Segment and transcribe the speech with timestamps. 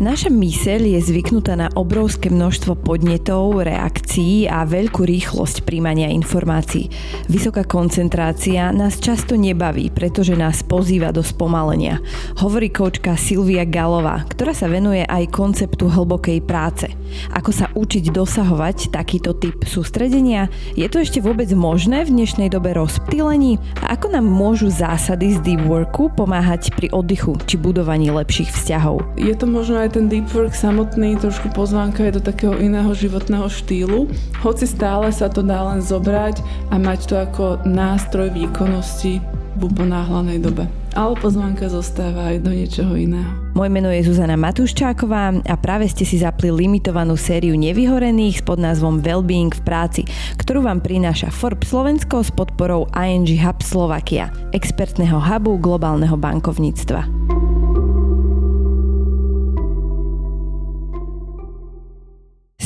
[0.00, 6.88] Naša myseľ je zvyknutá na obrovské množstvo podnetov, reakcií a veľkú rýchlosť príjmania informácií.
[7.28, 12.00] Vysoká koncentrácia nás často nebaví, pretože nás pozýva do spomalenia.
[12.40, 16.88] Hovorí koučka Silvia Galová, ktorá sa venuje aj konceptu hlbokej práce.
[17.36, 20.48] Ako sa učiť dosahovať takýto typ sústredenia?
[20.80, 23.60] Je to ešte vôbec možné v dnešnej dobe rozptýlení?
[23.84, 29.04] A ako nám môžu zásady z deep worku pomáhať pri oddychu či budovaní lepších vzťahov?
[29.20, 33.50] Je to možno aj ten deep work samotný trošku pozvánka je do takého iného životného
[33.50, 34.06] štýlu,
[34.38, 36.38] hoci stále sa to dá len zobrať
[36.70, 39.18] a mať to ako nástroj výkonnosti
[39.58, 40.70] v uponáhlanej dobe.
[40.94, 43.30] Ale pozvánka zostáva aj do niečoho iného.
[43.54, 49.02] Moje meno je Zuzana Matuščáková a práve ste si zapli limitovanú sériu nevyhorených s podnázvom
[49.02, 50.02] Wellbeing v práci,
[50.38, 57.39] ktorú vám prináša Forbes Slovensko s podporou ING Hub Slovakia, expertného hubu globálneho bankovníctva.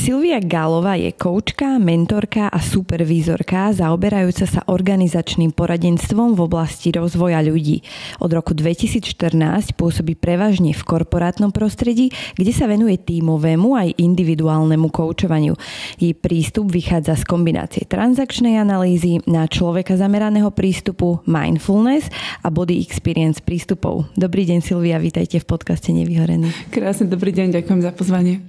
[0.05, 7.81] Silvia Gálová je koučka, mentorka a supervízorka zaoberajúca sa organizačným poradenstvom v oblasti rozvoja ľudí.
[8.21, 15.57] Od roku 2014 pôsobí prevažne v korporátnom prostredí, kde sa venuje tímovému aj individuálnemu koučovaniu.
[15.97, 22.13] Jej prístup vychádza z kombinácie transakčnej analýzy na človeka zameraného prístupu, mindfulness
[22.45, 24.05] a body experience prístupov.
[24.13, 26.53] Dobrý deň Silvia, vítajte v podcaste Nevyhorený.
[26.69, 28.45] Krásne dobrý deň, ďakujem za pozvanie.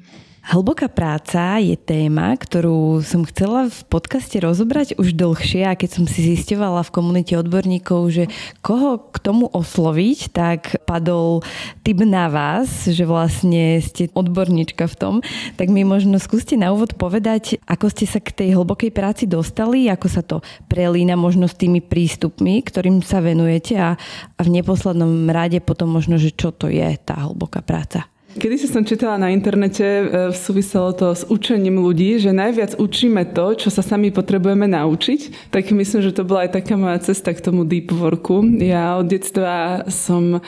[0.47, 6.05] Hlboká práca je téma, ktorú som chcela v podcaste rozobrať už dlhšie a keď som
[6.07, 8.25] si zistovala v komunite odborníkov, že
[8.63, 11.43] koho k tomu osloviť, tak padol
[11.83, 15.15] typ na vás, že vlastne ste odborníčka v tom,
[15.59, 19.91] tak mi možno skúste na úvod povedať, ako ste sa k tej hlbokej práci dostali,
[19.91, 23.99] ako sa to prelína možno s tými prístupmi, ktorým sa venujete a,
[24.39, 28.07] a v neposlednom rade potom možno, že čo to je tá hlboká práca.
[28.37, 30.05] Kedy si som čítala na internete, e,
[30.37, 35.49] súviselo to s učením ľudí, že najviac učíme to, čo sa sami potrebujeme naučiť.
[35.49, 38.45] Tak myslím, že to bola aj taká moja cesta k tomu deep worku.
[38.61, 40.45] Ja od detstva som,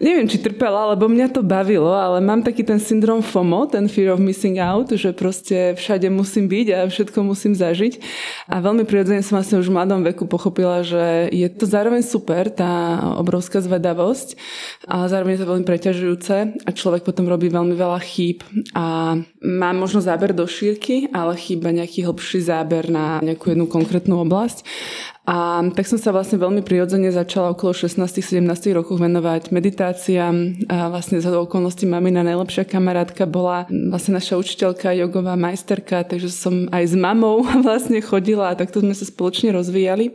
[0.00, 4.16] neviem, či trpela, lebo mňa to bavilo, ale mám taký ten syndrom FOMO, ten fear
[4.16, 8.00] of missing out, že proste všade musím byť a všetko musím zažiť.
[8.48, 12.48] A veľmi prirodzene som vlastne už v mladom veku pochopila, že je to zároveň super,
[12.48, 14.32] tá obrovská zvedavosť,
[14.88, 16.34] ale zároveň je to veľmi preťažujúce
[16.64, 18.46] a človek potom potom robí veľmi veľa chýb
[18.78, 24.22] a mám možno záber do šírky, ale chýba nejaký hlbší záber na nejakú jednu konkrétnu
[24.22, 24.62] oblasť.
[25.26, 28.38] A tak som sa vlastne veľmi prirodzene začala okolo 16-17
[28.70, 30.62] rokov venovať meditáciám.
[30.70, 36.70] A vlastne za okolností mamina najlepšia kamarátka bola vlastne naša učiteľka, jogová majsterka, takže som
[36.70, 40.14] aj s mamou vlastne chodila a takto sme sa spoločne rozvíjali.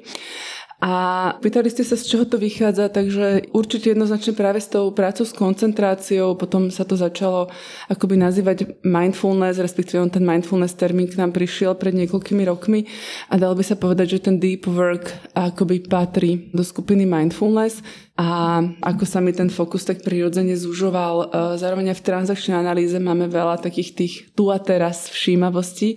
[0.83, 0.91] A
[1.39, 5.31] pýtali ste sa, z čoho to vychádza, takže určite jednoznačne práve s tou prácou s
[5.31, 7.47] koncentráciou, potom sa to začalo
[7.87, 12.83] akoby nazývať mindfulness, respektíve on ten mindfulness termín k nám prišiel pred niekoľkými rokmi
[13.31, 17.79] a dalo by sa povedať, že ten deep work akoby patrí do skupiny mindfulness
[18.19, 21.15] a ako sa mi ten fokus tak prirodzene zužoval.
[21.15, 21.25] E,
[21.63, 25.95] zároveň v transakčnej analýze máme veľa takých tých tu a teraz všímavostí,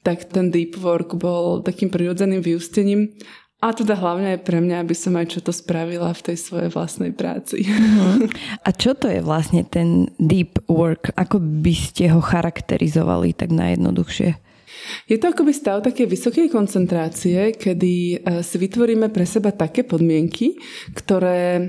[0.00, 3.12] tak ten deep work bol takým prirodzeným vyústením
[3.62, 6.70] a teda hlavne aj pre mňa, aby som aj čo to spravila v tej svojej
[6.74, 7.62] vlastnej práci.
[8.66, 11.14] A čo to je vlastne ten deep work?
[11.14, 14.51] Ako by ste ho charakterizovali tak najjednoduchšie?
[15.06, 20.56] Je to akoby stav také vysokej koncentrácie, kedy e, si vytvoríme pre seba také podmienky,
[20.94, 21.62] ktoré e,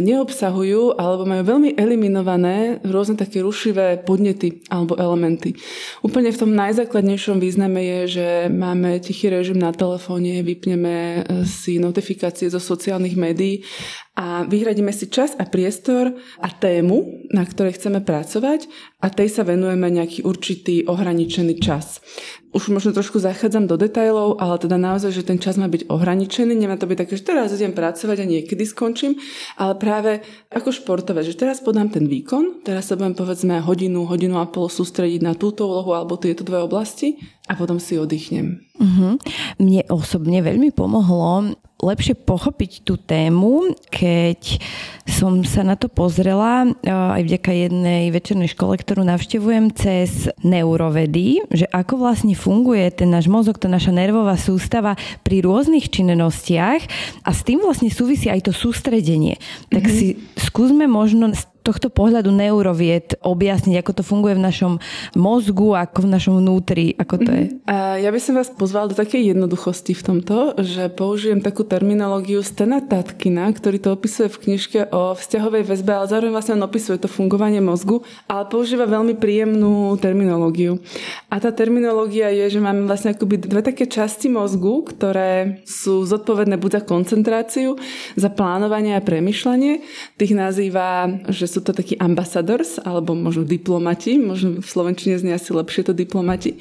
[0.00, 5.54] neobsahujú alebo majú veľmi eliminované rôzne také rušivé podnety alebo elementy.
[6.00, 11.76] Úplne v tom najzákladnejšom význame je, že máme tichý režim na telefóne, vypneme e, si
[11.78, 13.64] notifikácie zo sociálnych médií
[14.12, 18.68] a vyhradíme si čas a priestor a tému, na ktorej chceme pracovať
[19.00, 22.04] a tej sa venujeme nejaký určitý ohraničený čas.
[22.52, 26.52] Už možno trošku zachádzam do detajlov, ale teda naozaj, že ten čas má byť ohraničený,
[26.52, 29.16] nemá to byť také, že teraz idem pracovať a niekedy skončím,
[29.56, 30.20] ale práve
[30.52, 34.68] ako športové, že teraz podám ten výkon, teraz sa budem povedzme hodinu, hodinu a pol
[34.68, 37.16] sústrediť na túto úlohu alebo tieto dve oblasti
[37.48, 38.60] a potom si oddychnem.
[38.76, 39.16] Uh-huh.
[39.56, 44.62] Mne osobne veľmi pomohlo lepšie pochopiť tú tému, keď
[45.02, 51.66] som sa na to pozrela aj vďaka jednej večernej škole, ktorú navštevujem cez neurovedy, že
[51.74, 56.82] ako vlastne funguje ten náš mozog, tá naša nervová sústava pri rôznych činnostiach
[57.22, 59.38] a s tým vlastne súvisí aj to sústredenie.
[59.70, 59.98] Tak mm-hmm.
[59.98, 61.30] si skúsme možno
[61.62, 64.72] tohto pohľadu neuroviet objasniť, ako to funguje v našom
[65.14, 67.44] mozgu, ako v našom vnútri, ako to je?
[67.70, 72.42] A ja by som vás pozval do takej jednoduchosti v tomto, že použijem takú terminológiu
[72.42, 76.98] Stena Tatkina, ktorý to opisuje v knižke o vzťahovej väzbe, ale zároveň vlastne on opisuje
[76.98, 80.82] to fungovanie mozgu, ale používa veľmi príjemnú terminológiu.
[81.30, 86.58] A tá terminológia je, že máme vlastne akoby dve také časti mozgu, ktoré sú zodpovedné
[86.58, 87.76] buď za koncentráciu,
[88.18, 89.84] za plánovanie a premyšľanie.
[90.18, 95.52] Tých nazýva, že sú to takí ambasadors, alebo možno diplomati, možno v Slovenčine znie asi
[95.52, 96.56] lepšie to diplomati.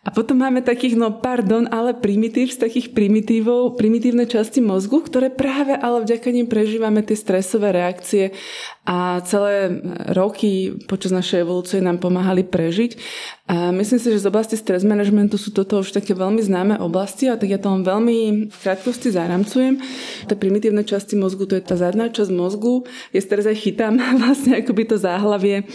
[0.00, 5.28] A potom máme takých, no pardon, ale primitív z takých primitívov, primitívne časti mozgu, ktoré
[5.28, 8.32] práve ale vďaka nim prežívame tie stresové reakcie
[8.88, 9.76] a celé
[10.16, 12.96] roky počas našej evolúcie nám pomáhali prežiť.
[13.50, 17.26] A myslím si, že z oblasti stres managementu sú toto už také veľmi známe oblasti
[17.26, 19.82] a tak ja to len veľmi v krátkosti zaramcujem.
[20.30, 22.86] Tie primitívne časti mozgu, to je tá zadná časť mozgu.
[23.10, 25.66] Ja teraz aj chytám vlastne akoby to záhlavie,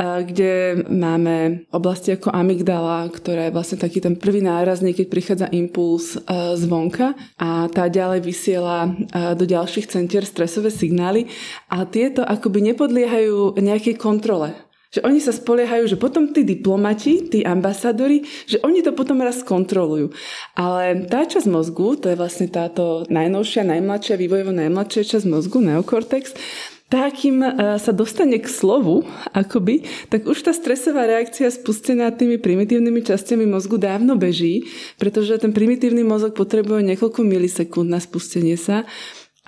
[0.00, 6.16] kde máme oblasti ako amygdala, ktorá je vlastne taký ten prvý nárazník, keď prichádza impuls
[6.56, 8.88] zvonka a tá ďalej vysiela
[9.36, 11.28] do ďalších centier stresové signály
[11.68, 14.67] a tieto akoby nepodliehajú nejakej kontrole.
[14.88, 19.44] Že oni sa spoliehajú, že potom tí diplomati, tí ambasadori, že oni to potom raz
[19.44, 20.16] kontrolujú.
[20.56, 26.32] Ale tá časť mozgu, to je vlastne táto najnovšia, najmladšia, vývojovo najmladšia časť mozgu, neokortex,
[26.88, 27.20] tá, e,
[27.76, 29.04] sa dostane k slovu,
[29.36, 34.64] akoby, tak už tá stresová reakcia spustená tými primitívnymi častiami mozgu dávno beží,
[34.96, 38.88] pretože ten primitívny mozog potrebuje niekoľko milisekúnd na spustenie sa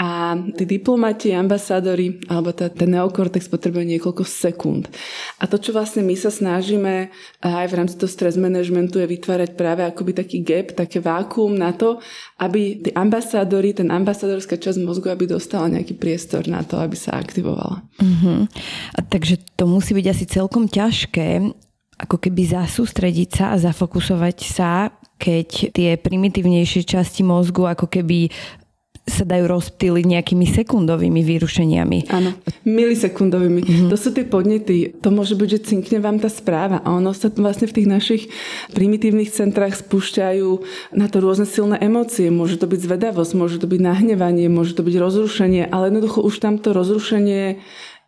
[0.00, 4.88] a tí diplomati, ambasádori, alebo tá, ten neokortex potrebuje niekoľko sekúnd.
[5.36, 7.12] A to, čo vlastne my sa snažíme
[7.44, 11.76] aj v rámci toho stres managementu je vytvárať práve akoby taký gap, také vákuum na
[11.76, 12.00] to,
[12.40, 17.20] aby tí ambasádori, ten ambasádorská časť mozgu, aby dostala nejaký priestor na to, aby sa
[17.20, 17.84] aktivovala.
[18.00, 18.48] Uh-huh.
[18.96, 21.44] A takže to musí byť asi celkom ťažké,
[22.00, 24.88] ako keby zasústrediť sa a zafokusovať sa
[25.20, 28.32] keď tie primitívnejšie časti mozgu ako keby
[29.08, 31.98] sa dajú rozptýliť nejakými sekundovými vyrušeniami.
[32.14, 32.30] Áno,
[32.62, 33.60] milisekundovými.
[33.60, 33.88] Mm-hmm.
[33.90, 34.94] To sú tie podnety.
[35.02, 38.22] To môže byť, že cinkne vám tá správa a ono sa vlastne v tých našich
[38.70, 40.48] primitívnych centrách spúšťajú
[40.94, 42.30] na to rôzne silné emócie.
[42.30, 46.34] Môže to byť zvedavosť, môže to byť nahnevanie, môže to byť rozrušenie, ale jednoducho už
[46.38, 47.58] tam to rozrušenie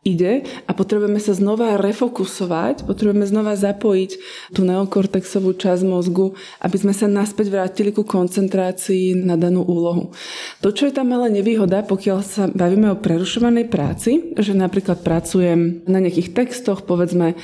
[0.03, 4.11] ide a potrebujeme sa znova refokusovať, potrebujeme znova zapojiť
[4.51, 10.11] tú neokortexovú časť mozgu, aby sme sa naspäť vrátili ku koncentrácii na danú úlohu.
[10.59, 15.87] To, čo je tam ale nevýhoda, pokiaľ sa bavíme o prerušovanej práci, že napríklad pracujem
[15.87, 17.39] na nejakých textoch, povedzme,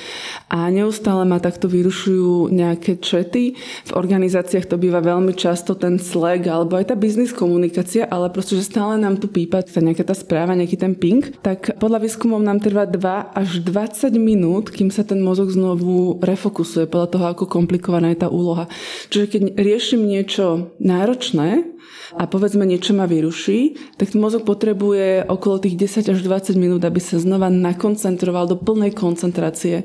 [0.51, 3.55] a neustále ma takto vyrušujú nejaké čety.
[3.87, 8.59] V organizáciách to býva veľmi často ten Slack alebo aj tá biznis komunikácia, ale proste,
[8.59, 12.48] že stále nám tu pípa tá nejaká tá správa, nejaký ten ping, tak podľa výskumov
[12.49, 17.45] nám trvá 2 až 20 minút, kým sa ten mozog znovu refokusuje podľa toho, ako
[17.45, 18.65] komplikovaná je tá úloha.
[19.13, 21.77] Čiže keď riešim niečo náročné,
[22.17, 26.97] a povedzme niečo ma vyruší, tak mozog potrebuje okolo tých 10 až 20 minút, aby
[27.05, 29.85] sa znova nakoncentroval do plnej koncentrácie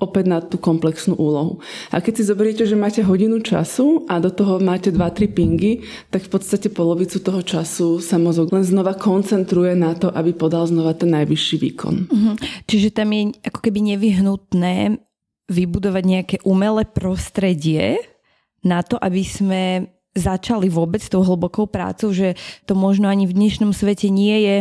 [0.00, 1.60] opäť na tú komplexnú úlohu.
[1.92, 6.24] A keď si zoberiete, že máte hodinu času a do toho máte 2-3 pingy, tak
[6.26, 10.96] v podstate polovicu toho času sa mozog len znova koncentruje na to, aby podal znova
[10.96, 11.94] ten najvyšší výkon.
[12.08, 12.34] Uh-huh.
[12.64, 14.98] Čiže tam je ako keby nevyhnutné
[15.52, 18.00] vybudovať nejaké umelé prostredie
[18.64, 19.62] na to, aby sme
[20.10, 22.34] začali vôbec tou hlbokou prácou, že
[22.66, 24.56] to možno ani v dnešnom svete nie je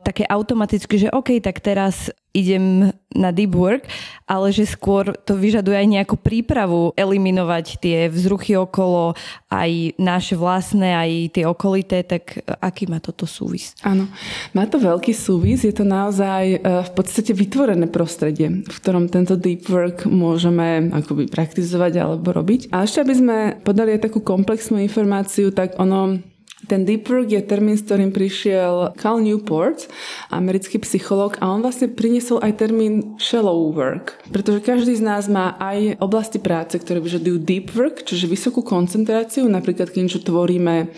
[0.00, 3.88] také automaticky, že OK, tak teraz idem na deep work,
[4.28, 9.16] ale že skôr to vyžaduje aj nejakú prípravu eliminovať tie vzruchy okolo,
[9.48, 13.72] aj naše vlastné, aj tie okolité, tak aký má toto súvis?
[13.80, 14.12] Áno,
[14.52, 19.40] má to veľký súvis, je to naozaj e, v podstate vytvorené prostredie, v ktorom tento
[19.40, 22.68] deep work môžeme akoby praktizovať alebo robiť.
[22.76, 26.20] A ešte aby sme podali aj takú komplexnú informáciu, tak ono
[26.64, 29.84] ten deep work je termín, s ktorým prišiel Cal Newport,
[30.32, 35.52] americký psychológ, a on vlastne priniesol aj termín shallow work, pretože každý z nás má
[35.60, 40.88] aj oblasti práce, ktoré vyžadujú deep work, čiže vysokú koncentráciu, napríklad keď niečo tvoríme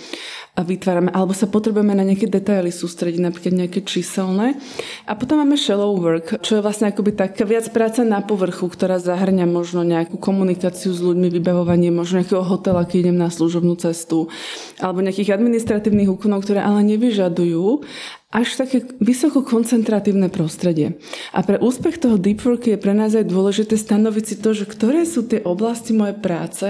[0.59, 4.59] a vytvárame, alebo sa potrebujeme na nejaké detaily sústrediť, napríklad nejaké číselné.
[5.07, 8.99] A potom máme shallow work, čo je vlastne akoby taká viac práca na povrchu, ktorá
[8.99, 14.27] zahrňa možno nejakú komunikáciu s ľuďmi, vybavovanie možno nejakého hotela, keď idem na služobnú cestu,
[14.83, 17.87] alebo nejakých administratívnych úkonov, ktoré ale nevyžadujú
[18.29, 20.99] až také vysoko koncentratívne prostredie.
[21.33, 24.67] A pre úspech toho deep work je pre nás aj dôležité stanoviť si to, že
[24.67, 26.67] ktoré sú tie oblasti mojej práce,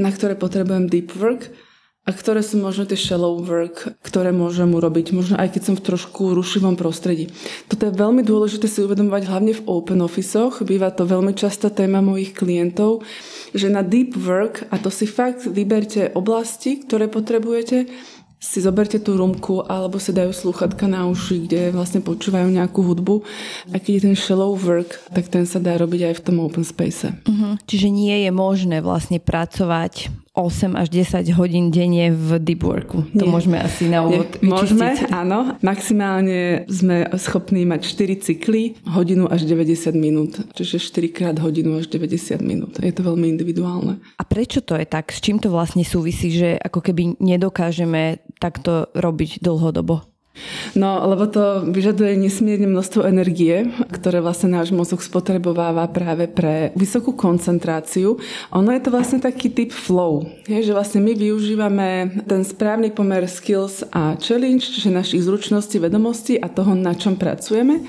[0.00, 1.67] na ktoré potrebujem deep work,
[2.08, 5.84] a ktoré sú možno tie shallow work, ktoré môžem urobiť, možno aj keď som v
[5.92, 7.28] trošku rušivom prostredí.
[7.68, 12.00] Toto je veľmi dôležité si uvedomovať hlavne v open officeoch, býva to veľmi častá téma
[12.00, 13.04] mojich klientov,
[13.52, 17.84] že na deep work, a to si fakt vyberte oblasti, ktoré potrebujete,
[18.38, 23.26] si zoberte tú rumku alebo si dajú slúchatka na uši, kde vlastne počúvajú nejakú hudbu.
[23.74, 26.62] A keď je ten shallow work, tak ten sa dá robiť aj v tom open
[26.62, 27.10] space.
[27.26, 27.58] Uh-huh.
[27.66, 33.02] Čiže nie je možné vlastne pracovať 8 až 10 hodín denne v deep worku.
[33.18, 33.32] To Nie.
[33.34, 34.54] môžeme asi na úvod Nie.
[34.54, 35.58] Môžeme, áno.
[35.58, 40.38] Maximálne sme schopní mať 4 cykly, hodinu až 90 minút.
[40.54, 42.78] Čiže 4 krát hodinu až 90 minút.
[42.78, 43.98] Je to veľmi individuálne.
[44.16, 45.10] A prečo to je tak?
[45.10, 50.07] S čím to vlastne súvisí, že ako keby nedokážeme takto robiť dlhodobo?
[50.78, 57.16] No, lebo to vyžaduje nesmierne množstvo energie, ktoré vlastne náš mozog spotrebováva práve pre vysokú
[57.16, 58.20] koncentráciu.
[58.54, 63.82] Ono je to vlastne taký typ flow, že vlastne my využívame ten správny pomer skills
[63.90, 67.82] a challenge, čiže našich zručností, vedomostí a toho, na čom pracujeme.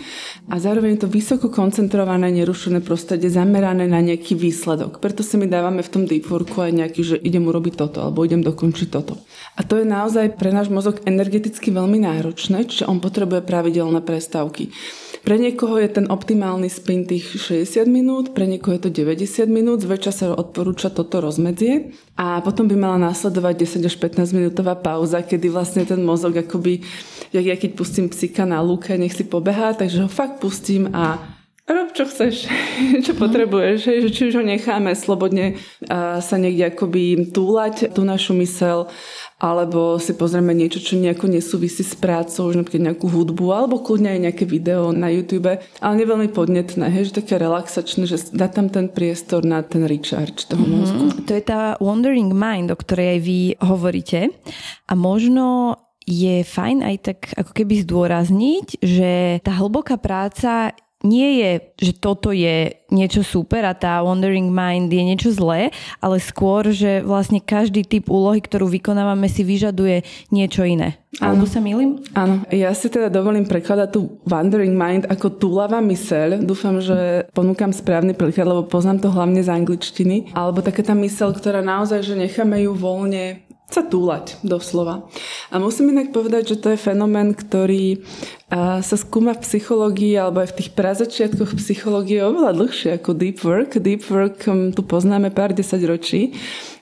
[0.49, 4.97] A zároveň je to vysoko koncentrované, nerušené prostredie, zamerané na nejaký výsledok.
[4.97, 8.25] Preto si my dávame v tom deep worku aj nejaký, že idem urobiť toto alebo
[8.25, 9.21] idem dokončiť toto.
[9.53, 13.99] A to je naozaj pre náš mozog energeticky veľmi náročné náročné, čiže on potrebuje pravidelné
[13.99, 14.71] prestávky.
[15.19, 19.83] Pre niekoho je ten optimálny spin tých 60 minút, pre niekoho je to 90 minút,
[19.83, 25.19] zväčša sa odporúča toto rozmedzie a potom by mala následovať 10 až 15 minútová pauza,
[25.19, 26.87] kedy vlastne ten mozog akoby,
[27.35, 31.19] jak ja keď pustím psika na lúke, nech si pobehá, takže ho fakt pustím a
[31.69, 32.49] rob čo chceš,
[33.05, 33.19] čo mhm.
[33.19, 35.61] potrebuješ, že či už ho necháme slobodne
[36.19, 38.89] sa niekde akoby túlať tú našu mysel
[39.39, 44.11] alebo si pozrieme niečo, čo nejako nesúvisí s prácou, už napríklad nejakú hudbu, alebo kľudne
[44.11, 48.51] aj nejaké video na YouTube, ale nie veľmi podnetné, hej, že také relaxačné, že dá
[48.51, 50.75] tam ten priestor na ten recharge toho mm-hmm.
[50.83, 51.05] mozgu.
[51.23, 54.19] To je tá wandering mind, o ktorej aj vy hovoríte.
[54.91, 61.51] A možno je fajn aj tak ako keby zdôrazniť, že tá hlboká práca nie je,
[61.79, 65.71] že toto je niečo super a tá Wandering Mind je niečo zlé,
[66.03, 70.03] ale skôr, že vlastne každý typ úlohy, ktorú vykonávame, si vyžaduje
[70.33, 70.99] niečo iné.
[71.17, 72.03] Alebo sa milím?
[72.13, 72.45] Áno.
[72.53, 76.45] Ja si teda dovolím prekladať tú Wandering Mind ako túlava myseľ.
[76.45, 80.35] Dúfam, že ponúkam správny preklad, lebo poznám to hlavne z angličtiny.
[80.37, 85.05] Alebo taká tá myseľ, ktorá naozaj, že necháme ju voľne sa túlať doslova.
[85.53, 88.01] A musím inak povedať, že to je fenomén, ktorý
[88.49, 93.77] sa skúma v psychológii alebo aj v tých prazačiatkoch psychológie oveľa dlhšie ako deep work.
[93.77, 96.33] Deep work hm, tu poznáme pár desať ročí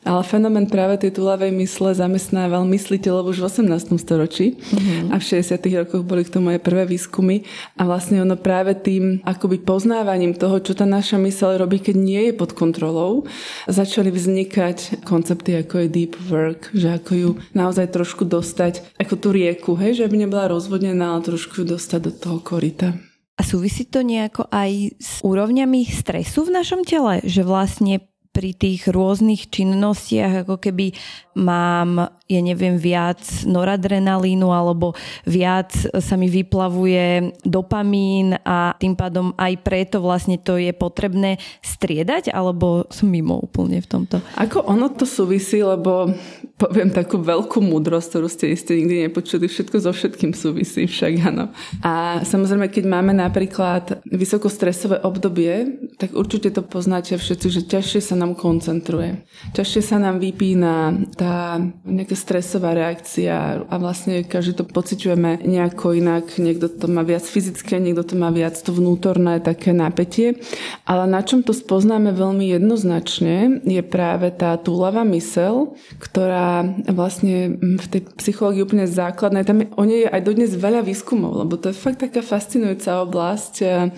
[0.07, 3.99] ale fenomén práve tej tulavej mysle zamestnával mysliteľov už v 18.
[3.99, 5.11] storočí mm-hmm.
[5.11, 5.59] a v 60.
[5.83, 7.43] rokoch boli k tomu aj prvé výskumy
[7.75, 12.21] a vlastne ono práve tým akoby poznávaním toho, čo tá naša myseľ robí, keď nie
[12.31, 13.27] je pod kontrolou,
[13.67, 19.35] začali vznikať koncepty ako je deep work, že ako ju naozaj trošku dostať, ako tú
[19.35, 22.95] rieku, hej, že aby nebola rozvodnená, ale trošku ju dostať do toho korita.
[23.37, 27.21] A súvisí to nejako aj s úrovňami stresu v našom tele?
[27.21, 27.93] Že vlastne
[28.38, 30.94] pri tých rôznych činnostiach ako keby
[31.38, 34.94] mám, ja neviem, viac noradrenalínu alebo
[35.25, 42.34] viac sa mi vyplavuje dopamín a tým pádom aj preto vlastne to je potrebné striedať
[42.34, 44.22] alebo som mimo úplne v tomto?
[44.38, 46.10] Ako ono to súvisí, lebo
[46.58, 51.53] poviem takú veľkú múdrosť, ktorú ste isté nikdy nepočuli, všetko so všetkým súvisí však, áno.
[51.86, 58.17] A samozrejme, keď máme napríklad vysokostresové obdobie, tak určite to poznáte všetci, že ťažšie sa
[58.17, 59.24] nám nám koncentruje.
[59.55, 66.36] Ťažšie sa nám vypína tá nejaká stresová reakcia a vlastne každý to pociťujeme nejako inak.
[66.36, 70.43] Niekto to má viac fyzické, niekto to má viac to vnútorné také napätie.
[70.84, 77.86] Ale na čom to spoznáme veľmi jednoznačne je práve tá túlava mysel, ktorá vlastne v
[77.88, 79.48] tej psychológii úplne základná.
[79.48, 83.05] Tam je, o nej je aj dodnes veľa výskumov, lebo to je fakt taká fascinujúca
[83.07, 83.93] oblasť eh,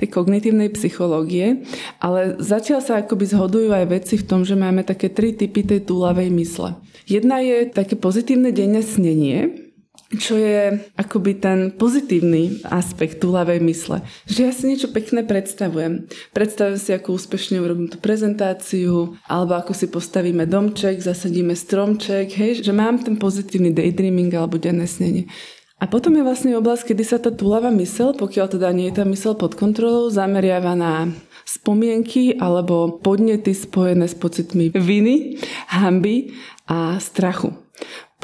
[0.00, 1.66] tej kognitívnej psychológie.
[1.98, 5.86] Ale zatiaľ sa akoby zhodujú aj veci v tom, že máme také tri typy tej
[5.86, 6.76] túlavej mysle.
[7.04, 9.64] Jedna je také pozitívne denné snenie,
[10.14, 14.04] čo je akoby ten pozitívny aspekt túlavej mysle.
[14.30, 16.06] Že ja si niečo pekné predstavujem.
[16.30, 22.62] Predstavujem si, ako úspešne urobím tú prezentáciu, alebo ako si postavíme domček, zasadíme stromček, hej,
[22.62, 25.26] že mám ten pozitívny daydreaming alebo denné snenie.
[25.82, 29.04] A potom je vlastne oblasť, kedy sa tá túlava mysel, pokiaľ teda nie je tá
[29.04, 31.10] mysel pod kontrolou, zameriava na
[31.44, 35.36] spomienky alebo podnety spojené s pocitmi viny,
[35.68, 36.32] hamby
[36.68, 37.63] a strachu.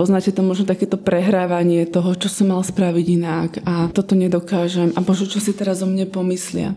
[0.01, 5.05] Poznáte to možno takéto prehrávanie toho, čo som mal spraviť inak a toto nedokážem a
[5.05, 6.73] bože, čo si teraz o mne pomyslia.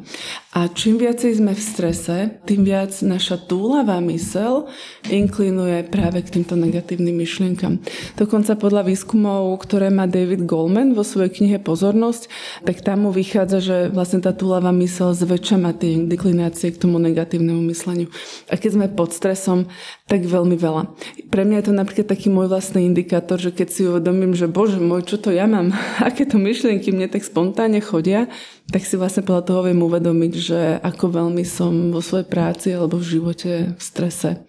[0.51, 4.67] A čím viacej sme v strese, tým viac naša túlavá mysel
[5.07, 7.79] inklinuje práve k týmto negatívnym myšlienkam.
[8.19, 12.27] Dokonca podľa výskumov, ktoré má David Goldman vo svojej knihe Pozornosť,
[12.67, 16.99] tak tam mu vychádza, že vlastne tá túlavá mysel zväčša má tie deklinácie k tomu
[16.99, 18.11] negatívnemu mysleniu.
[18.51, 19.71] A keď sme pod stresom,
[20.03, 20.91] tak veľmi veľa.
[21.31, 24.75] Pre mňa je to napríklad taký môj vlastný indikátor, že keď si uvedomím, že bože
[24.75, 25.71] môj, čo to ja mám,
[26.07, 28.27] aké to myšlienky mne tak spontánne chodia,
[28.67, 32.99] tak si vlastne podľa toho viem uvedomiť, že ako veľmi som vo svojej práci alebo
[32.99, 34.43] v živote v strese.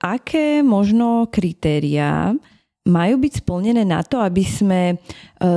[0.00, 2.32] Aké možno kritériá
[2.88, 4.94] majú byť splnené na to, aby sme e,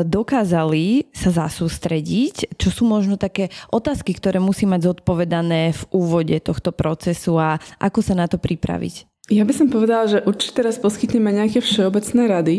[0.03, 6.75] dokázali sa zasústrediť, čo sú možno také otázky, ktoré musí mať zodpovedané v úvode tohto
[6.75, 9.07] procesu a ako sa na to pripraviť?
[9.31, 12.55] Ja by som povedala, že určite teraz poskytneme nejaké všeobecné rady,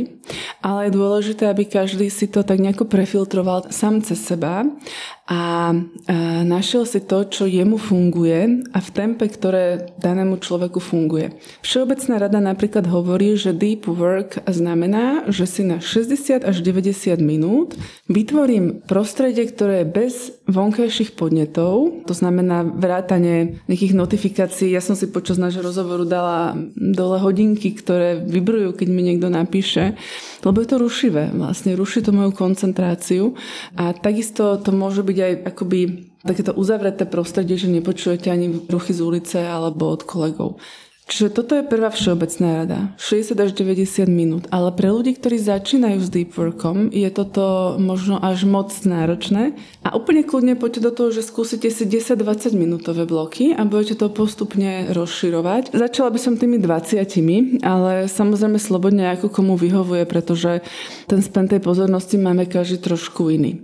[0.65, 4.65] ale je dôležité, aby každý si to tak nejako prefiltroval sám cez seba
[5.25, 5.73] a
[6.45, 11.33] našiel si to, čo jemu funguje a v tempe, ktoré danému človeku funguje.
[11.65, 17.73] Všeobecná rada napríklad hovorí, že deep work znamená, že si na 60 až 90 minút
[18.05, 20.15] vytvorím prostredie, ktoré je bez
[20.45, 24.69] vonkajších podnetov, to znamená vrátanie nejakých notifikácií.
[24.77, 29.97] Ja som si počas nášho rozhovoru dala dole hodinky, ktoré vybrujú, keď mi niekto napíše,
[30.45, 31.33] lebo je to rušivé.
[31.33, 33.33] Vlastne ruší to moju koncentráciu
[33.81, 39.01] a takisto to môže byť aj akoby takéto uzavreté prostredie, že nepočujete ani ruchy z
[39.05, 40.57] ulice alebo od kolegov.
[41.05, 42.79] Čiže toto je prvá všeobecná rada.
[42.97, 44.49] 60 až 90 minút.
[44.49, 49.53] Ale pre ľudí, ktorí začínajú s deep workom, je toto možno až moc náročné.
[49.85, 54.09] A úplne kľudne poďte do toho, že skúsite si 10-20 minútové bloky a budete to
[54.09, 55.77] postupne rozširovať.
[55.77, 57.05] Začala by som tými 20,
[57.61, 60.65] ale samozrejme slobodne ako komu vyhovuje, pretože
[61.05, 63.61] ten spen tej pozornosti máme každý trošku iný.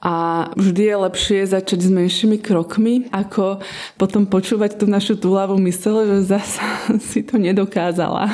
[0.00, 3.60] A vždy je lepšie začať s menšími krokmi, ako
[4.00, 6.64] potom počúvať tú našu túlavú mysel, že zasa
[7.12, 8.32] si to nedokázala.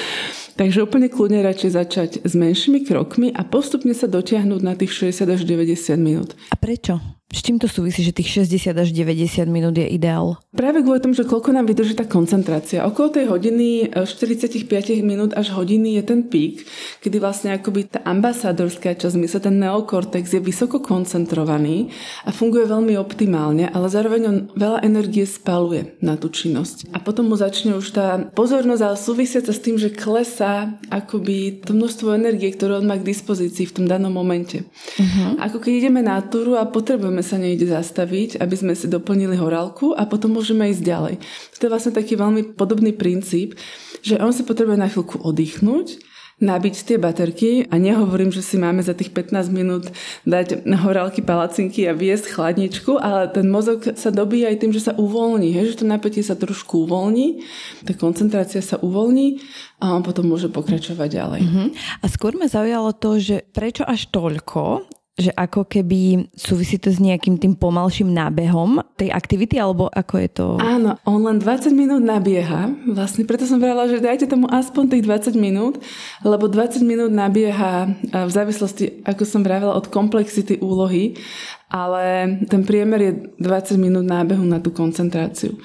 [0.58, 5.34] Takže úplne kľudne radšej začať s menšími krokmi a postupne sa dotiahnuť na tých 60
[5.38, 6.34] až 90 minút.
[6.50, 7.17] A prečo?
[7.28, 10.40] S čím to súvisí, že tých 60 až 90 minút je ideál?
[10.48, 12.88] Práve kvôli tomu, že koľko nám vydrží tá koncentrácia.
[12.88, 16.64] Okolo tej hodiny, 45 e, minút až hodiny je ten pík,
[17.04, 21.92] kedy vlastne akoby tá ambasádorská časť mysle, ten neokortex je vysoko koncentrovaný
[22.24, 26.96] a funguje veľmi optimálne, ale zároveň on veľa energie spaluje na tú činnosť.
[26.96, 31.76] A potom mu začne už tá pozornosť, ale súvisiaca s tým, že klesá akoby to
[31.76, 34.64] množstvo energie, ktoré on má k dispozícii v tom danom momente.
[34.96, 35.36] Uh-huh.
[35.44, 39.34] Ako keď ideme na túru a potrebujeme môžeme sa nejde zastaviť, aby sme si doplnili
[39.34, 41.14] horálku a potom môžeme ísť ďalej.
[41.58, 43.58] To je vlastne taký veľmi podobný princíp,
[44.06, 45.98] že on si potrebuje na chvíľku oddychnúť,
[46.38, 49.90] nabiť tie baterky a nehovorím, že si máme za tých 15 minút
[50.22, 54.94] dať horálky, palacinky a viesť chladničku, ale ten mozog sa dobíja aj tým, že sa
[54.94, 57.42] uvoľní, hej, že to napätie sa trošku uvoľní,
[57.82, 59.42] tá koncentrácia sa uvoľní
[59.82, 61.40] a on potom môže pokračovať ďalej.
[61.42, 61.68] Uh-huh.
[61.98, 64.86] A skôr ma zaujalo to, že prečo až toľko
[65.18, 70.30] že ako keby súvisí to s nejakým tým pomalším nábehom tej aktivity, alebo ako je
[70.30, 70.46] to?
[70.62, 72.70] Áno, on len 20 minút nabieha.
[72.86, 75.82] Vlastne preto som vrala, že dajte tomu aspoň tých 20 minút,
[76.22, 81.18] lebo 20 minút nabieha v závislosti, ako som vravela, od komplexity úlohy,
[81.66, 85.58] ale ten priemer je 20 minút nábehu na tú koncentráciu.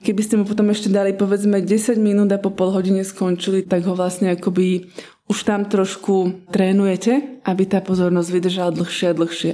[0.00, 3.84] Keby ste mu potom ešte dali povedzme 10 minút a po pol hodine skončili, tak
[3.86, 4.92] ho vlastne akoby
[5.30, 9.52] už tam trošku trénujete, aby tá pozornosť vydržala dlhšie a dlhšie.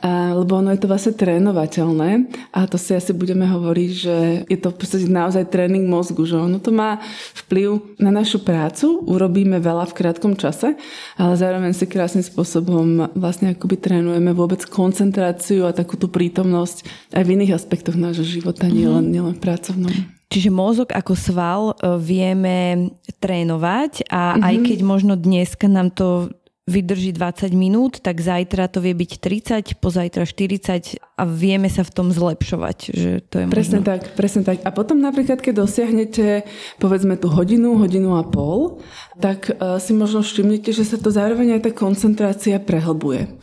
[0.00, 4.16] A, lebo ono je to vlastne trénovateľné a to si asi budeme hovoriť, že
[4.48, 7.04] je to v podstate naozaj tréning mozgu, že ono to má
[7.36, 10.74] vplyv na našu prácu, urobíme veľa v krátkom čase,
[11.20, 17.22] ale zároveň si krásnym spôsobom vlastne akoby trénujeme vôbec koncentráciu a takú tú prítomnosť aj
[17.28, 20.19] v iných aspektoch nášho života, nielen, nielen v pracovnom.
[20.30, 22.88] Čiže mozog ako sval e, vieme
[23.18, 24.46] trénovať a mm-hmm.
[24.46, 26.30] aj keď možno dneska nám to
[26.70, 31.90] vydrží 20 minút, tak zajtra to vie byť 30, pozajtra 40 a vieme sa v
[31.90, 32.78] tom zlepšovať.
[32.94, 33.90] Že to je presne možno...
[33.90, 34.62] tak, presne tak.
[34.62, 36.46] A potom napríklad, keď dosiahnete
[36.78, 38.78] povedzme tú hodinu, hodinu a pol,
[39.18, 43.36] tak uh, si možno všimnete, že sa to zároveň aj tá koncentrácia prehlbuje.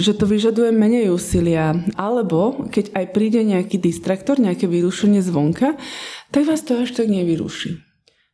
[0.00, 1.76] Že to vyžaduje menej úsilia.
[2.00, 5.76] Alebo keď aj príde nejaký distraktor, nejaké vyrušenie zvonka,
[6.32, 7.89] tak vás to až tak nevyruší.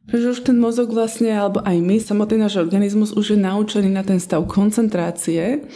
[0.07, 4.07] Pretože už ten mozog vlastne, alebo aj my, samotný náš organizmus už je naučený na
[4.07, 5.67] ten stav koncentrácie.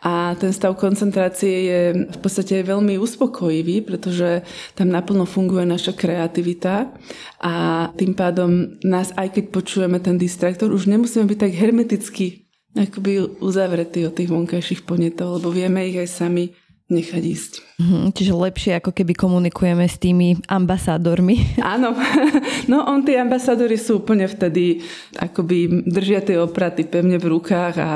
[0.00, 4.40] A ten stav koncentrácie je v podstate veľmi uspokojivý, pretože
[4.72, 6.96] tam naplno funguje naša kreativita.
[7.44, 12.44] A tým pádom nás, aj keď počujeme ten distraktor, už nemusíme byť tak hermeticky
[12.74, 16.50] akoby uzavretí od tých vonkajších podnetov, lebo vieme ich aj sami
[16.92, 17.52] nechať ísť.
[17.80, 21.56] Mhm, čiže lepšie ako keby komunikujeme s tými ambasádormi.
[21.74, 21.96] Áno,
[22.70, 24.84] no on tí ambasádori sú úplne vtedy,
[25.16, 27.90] akoby držia tie opraty pevne v rukách a,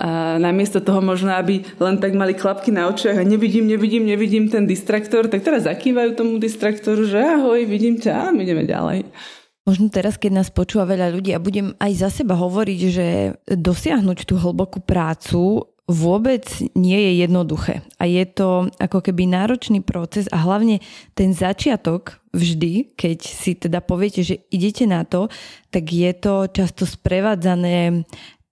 [0.00, 0.08] a
[0.40, 4.64] namiesto toho možno, aby len tak mali klapky na očiach a nevidím, nevidím, nevidím ten
[4.64, 9.04] distraktor, tak teraz zakývajú tomu distraktoru, že ahoj, vidím ťa a my ideme ďalej.
[9.68, 14.24] Možno teraz, keď nás počúva veľa ľudí a budem aj za seba hovoriť, že dosiahnuť
[14.24, 16.44] tú hlbokú prácu vôbec
[16.76, 17.80] nie je jednoduché.
[17.96, 20.84] A je to ako keby náročný proces a hlavne
[21.16, 25.32] ten začiatok vždy, keď si teda poviete, že idete na to,
[25.72, 28.04] tak je to často sprevádzané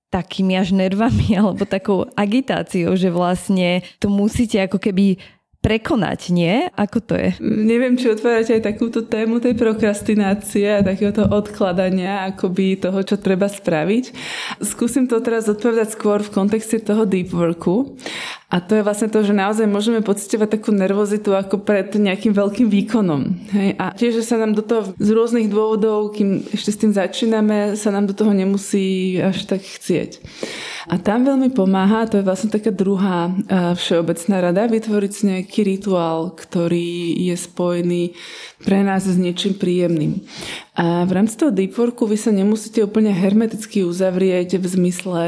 [0.08, 5.20] takými až nervami alebo takou agitáciou, že vlastne to musíte ako keby
[5.66, 6.70] prekonať, nie?
[6.78, 7.34] Ako to je?
[7.42, 13.50] Neviem, či otvárate aj takúto tému tej prokrastinácie a takéhoto odkladania akoby toho, čo treba
[13.50, 14.14] spraviť.
[14.62, 17.98] Skúsim to teraz odpovedať skôr v kontexte toho deep worku.
[18.46, 22.70] A to je vlastne to, že naozaj môžeme pocitovať takú nervozitu ako pred nejakým veľkým
[22.70, 23.50] výkonom.
[23.50, 23.74] Hej?
[23.74, 27.74] A tiež, že sa nám do toho z rôznych dôvodov, kým ešte s tým začíname,
[27.74, 30.22] sa nám do toho nemusí až tak chcieť.
[30.86, 33.34] A tam veľmi pomáha, to je vlastne taká druhá
[33.74, 38.12] všeobecná rada, vytvoriť si nejaký rituál, ktorý je spojený
[38.64, 40.20] pre nás s niečím príjemným.
[40.76, 45.22] A v rámci toho deep worku vy sa nemusíte úplne hermeticky uzavrieť v zmysle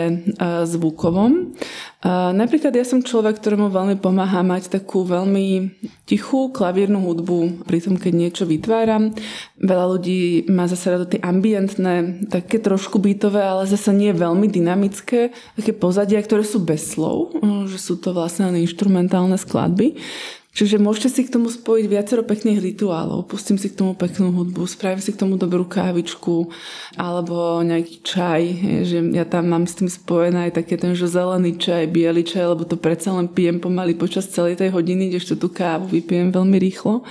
[0.69, 1.57] zvukovom.
[2.05, 5.73] A napríklad ja som človek, ktorému veľmi pomáha mať takú veľmi
[6.05, 9.17] tichú klavírnu hudbu pri tom, keď niečo vytváram.
[9.59, 15.33] Veľa ľudí má zase rado tie ambientné, také trošku bytové, ale zase nie veľmi dynamické,
[15.57, 19.97] také pozadia, ktoré sú bez slov, že sú to vlastne instrumentálne skladby.
[20.59, 23.31] Čiže môžete si k tomu spojiť viacero pekných rituálov.
[23.31, 26.51] Pustím si k tomu peknú hudbu, spravím si k tomu dobrú kávičku
[26.99, 28.43] alebo nejaký čaj.
[28.83, 32.59] Že ja tam mám s tým spojené aj také ten, že zelený čaj, biely čaj,
[32.59, 36.59] lebo to predsa len pijem pomaly počas celej tej hodiny, kdežto tú kávu vypijem veľmi
[36.59, 37.07] rýchlo.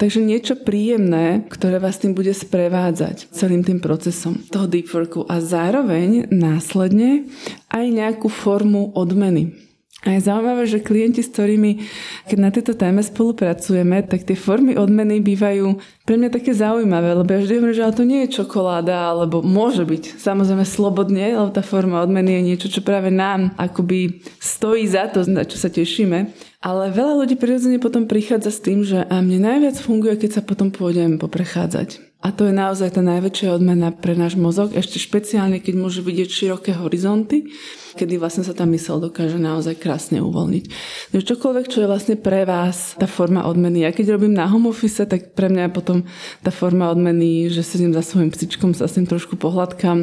[0.00, 5.44] Takže niečo príjemné, ktoré vás tým bude sprevádzať celým tým procesom toho deep worku a
[5.44, 7.28] zároveň následne
[7.68, 9.71] aj nejakú formu odmeny.
[10.02, 11.78] A je zaujímavé, že klienti, s ktorými,
[12.26, 17.30] keď na tejto téme spolupracujeme, tak tie formy odmeny bývajú pre mňa také zaujímavé, lebo
[17.30, 21.54] ja vždy hovorím, že ale to nie je čokoláda, alebo môže byť samozrejme slobodne, lebo
[21.54, 25.70] tá forma odmeny je niečo, čo práve nám akoby stojí za to, na čo sa
[25.70, 26.34] tešíme.
[26.58, 30.42] Ale veľa ľudí prirodzene potom prichádza s tým, že a mne najviac funguje, keď sa
[30.42, 32.11] potom pôjdem poprechádzať.
[32.22, 36.30] A to je naozaj tá najväčšia odmena pre náš mozog, ešte špeciálne, keď môže vidieť
[36.30, 37.50] široké horizonty,
[37.98, 40.64] kedy vlastne sa tá mysel dokáže naozaj krásne uvoľniť.
[41.10, 43.82] Takže čokoľvek, čo je vlastne pre vás tá forma odmeny.
[43.82, 45.98] Ja keď robím na home office, tak pre mňa je potom
[46.46, 49.98] tá forma odmeny, že sedím za svojim psičkom, sa s tým trošku pohľadkám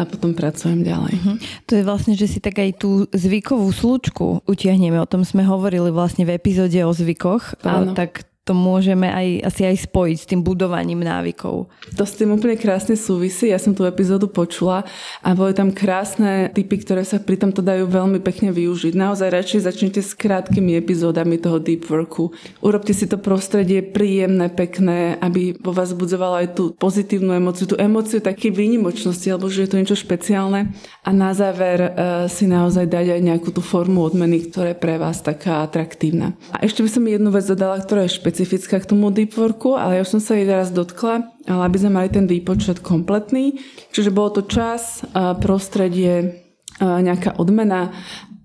[0.00, 1.14] a potom pracujem ďalej.
[1.20, 1.36] Uh-huh.
[1.68, 4.96] To je vlastne, že si tak aj tú zvykovú slučku utiahneme.
[4.98, 7.60] O tom sme hovorili vlastne v epizóde o zvykoch.
[7.60, 7.92] Áno.
[7.92, 11.68] Tak to môžeme aj, asi aj spojiť s tým budovaním návykov.
[11.68, 13.52] To s tým úplne krásne súvisí.
[13.52, 14.88] Ja som tú epizódu počula
[15.20, 18.96] a boli tam krásne typy, ktoré sa pri tomto dajú veľmi pekne využiť.
[18.96, 22.32] Naozaj radšej začnite s krátkými epizódami toho deep worku.
[22.64, 27.76] Urobte si to prostredie príjemné, pekné, aby vo vás budzovalo aj tú pozitívnu emociu, tú
[27.76, 30.72] emociu také výnimočnosti, alebo že je to niečo špeciálne.
[31.04, 31.90] A na záver uh,
[32.32, 36.32] si naozaj dať aj nejakú tú formu odmeny, ktorá je pre vás taká atraktívna.
[36.56, 39.74] A ešte by som jednu vec dodala, ktorá je špeciálna špecifická k tomu deep worku,
[39.74, 43.58] ale ja som sa jej teraz dotkla, ale aby sme mali ten výpočet kompletný.
[43.90, 45.02] Čiže bolo to čas,
[45.42, 46.46] prostredie,
[46.78, 47.90] nejaká odmena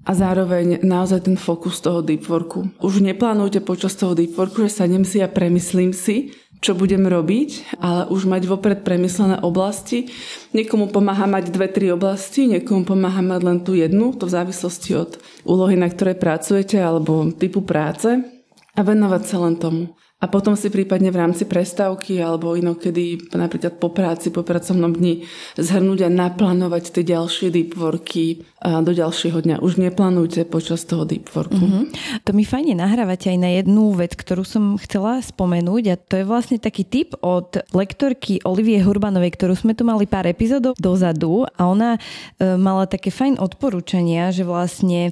[0.01, 2.73] a zároveň naozaj ten fokus toho deep worku.
[2.81, 7.77] Už neplánujte počas toho deep worku, že sadnem si a premyslím si, čo budem robiť,
[7.77, 10.09] ale už mať vopred premyslené oblasti.
[10.57, 14.97] Niekomu pomáha mať dve, tri oblasti, niekomu pomáha mať len tú jednu, to v závislosti
[14.97, 18.32] od úlohy, na ktorej pracujete alebo typu práce
[18.73, 19.93] a venovať sa len tomu.
[20.23, 25.27] A potom si prípadne v rámci prestávky alebo inokedy napríklad po práci, po pracovnom dni
[25.59, 29.59] zhrnúť a naplánovať tie ďalšie deep worky do ďalšieho dňa.
[29.59, 31.59] Už neplánujte počas toho deep worku.
[31.59, 31.83] Mm-hmm.
[32.23, 36.23] To mi fajne nahrávate aj na jednu vec, ktorú som chcela spomenúť a to je
[36.23, 41.67] vlastne taký tip od lektorky Olivie Hurbanovej, ktorú sme tu mali pár epizódov dozadu a
[41.67, 41.99] ona
[42.39, 45.11] e, mala také fajn odporúčania, že vlastne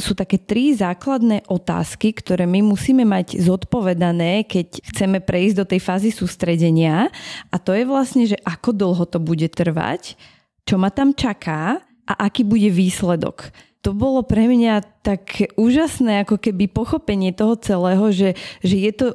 [0.00, 5.80] sú také tri základné otázky, ktoré my musíme mať zodpovedané, keď chceme prejsť do tej
[5.84, 7.12] fázy sústredenia.
[7.52, 10.16] A to je vlastne, že ako dlho to bude trvať,
[10.64, 13.52] čo ma tam čaká a aký bude výsledok.
[13.80, 19.06] To bolo pre mňa tak úžasné, ako keby pochopenie toho celého, že, že je to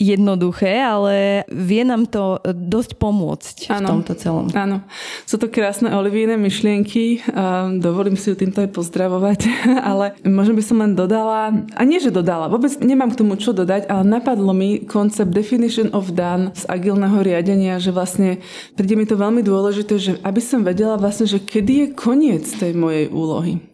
[0.00, 4.46] jednoduché, ale vie nám to dosť pomôcť ano, v tomto celom.
[4.50, 4.82] Áno,
[5.28, 7.22] sú to krásne olivíne myšlienky,
[7.78, 9.40] dovolím si ju týmto aj pozdravovať,
[9.90, 13.54] ale možno by som len dodala, a nie, že dodala, vôbec nemám k tomu čo
[13.54, 18.42] dodať, ale napadlo mi koncept definition of done z agilného riadenia, že vlastne
[18.74, 22.74] príde mi to veľmi dôležité, že aby som vedela vlastne, že kedy je koniec tej
[22.74, 23.72] mojej úlohy.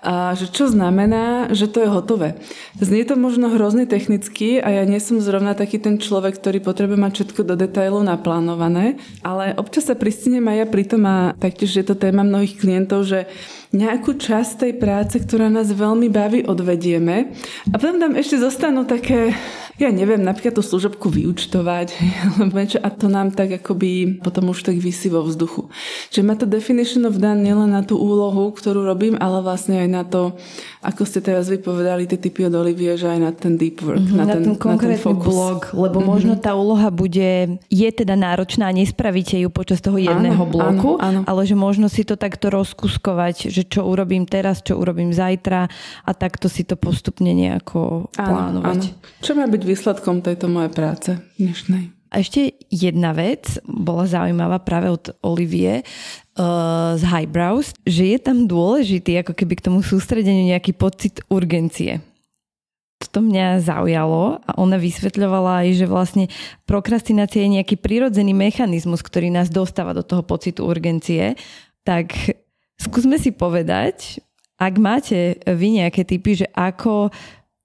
[0.00, 2.40] A že čo znamená, že to je hotové.
[2.80, 6.96] Znie to možno hrozne technicky a ja nie som zrovna taký ten človek, ktorý potrebuje
[6.96, 11.76] mať všetko do detailov naplánované, ale občas sa pristinem aj ja pri tom a taktiež
[11.76, 13.28] je to téma mnohých klientov, že
[13.70, 17.30] nejakú časť tej práce, ktorá nás veľmi baví, odvedieme
[17.70, 19.30] a potom tam ešte zostanú také
[19.80, 21.96] ja neviem, napríklad tú služobku vyučtovať,
[22.84, 25.72] a to nám tak akoby potom už tak vysí vo vzduchu.
[26.12, 29.88] Čiže má to definition of done nielen na tú úlohu, ktorú robím, ale vlastne aj
[29.88, 30.36] na to,
[30.84, 34.20] ako ste teraz vypovedali tie typy od Olivie, že aj na ten deep work, mm-hmm,
[34.20, 36.12] na, ten, na ten konkrétny na ten blog, lebo mm-hmm.
[36.12, 40.90] možno tá úloha bude, je teda náročná a nespravíte ju počas toho jedného áno, bloku,
[41.00, 41.28] áno, áno.
[41.28, 45.68] ale že možno si to takto rozkuskovať, že čo urobím teraz, čo urobím zajtra
[46.06, 48.80] a takto si to postupne nejako áno, plánovať.
[48.92, 49.20] Áno.
[49.20, 51.92] Čo má byť výsledkom tejto mojej práce dnešnej.
[52.10, 58.50] A ešte jedna vec bola zaujímavá práve od Olivie uh, z Highbrows, že je tam
[58.50, 62.02] dôležitý ako keby k tomu sústredeniu nejaký pocit urgencie.
[63.14, 66.24] To mňa zaujalo a ona vysvetľovala aj, že vlastne
[66.68, 71.38] prokrastinácia je nejaký prirodzený mechanizmus, ktorý nás dostáva do toho pocitu urgencie.
[71.80, 72.12] Tak
[72.80, 74.24] skúsme si povedať,
[74.56, 77.12] ak máte vy nejaké typy, že ako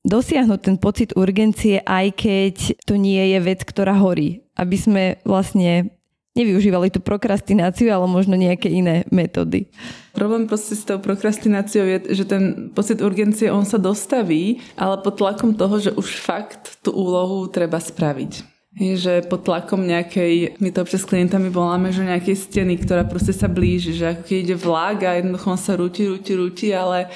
[0.06, 4.46] dosiahnuť ten pocit urgencie, aj keď to nie je vec, ktorá horí.
[4.56, 5.92] Aby sme vlastne
[6.36, 9.72] nevyužívali tú prokrastináciu, ale možno nejaké iné metódy.
[10.12, 15.20] Problém proste s tou prokrastináciou je, že ten pocit urgencie, on sa dostaví, ale pod
[15.20, 18.55] tlakom toho, že už fakt tú úlohu treba spraviť.
[18.76, 23.48] Že pod tlakom nejakej, my to občas klientami voláme, že nejakej steny, ktorá proste sa
[23.48, 27.08] blíži, že ako keď ide vlák a jednoducho on sa rúti, rúti, rúti, ale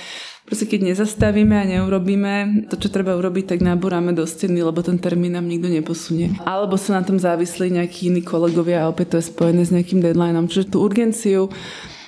[0.49, 4.97] Proste keď nezastavíme a neurobíme to, čo treba urobiť, tak náboráme do steny, lebo ten
[4.97, 6.41] termín nám nikto neposunie.
[6.41, 10.01] Alebo sú na tom závislí nejakí iní kolegovia a opäť to je spojené s nejakým
[10.01, 10.49] deadlineom.
[10.49, 11.53] Čiže tú urgenciu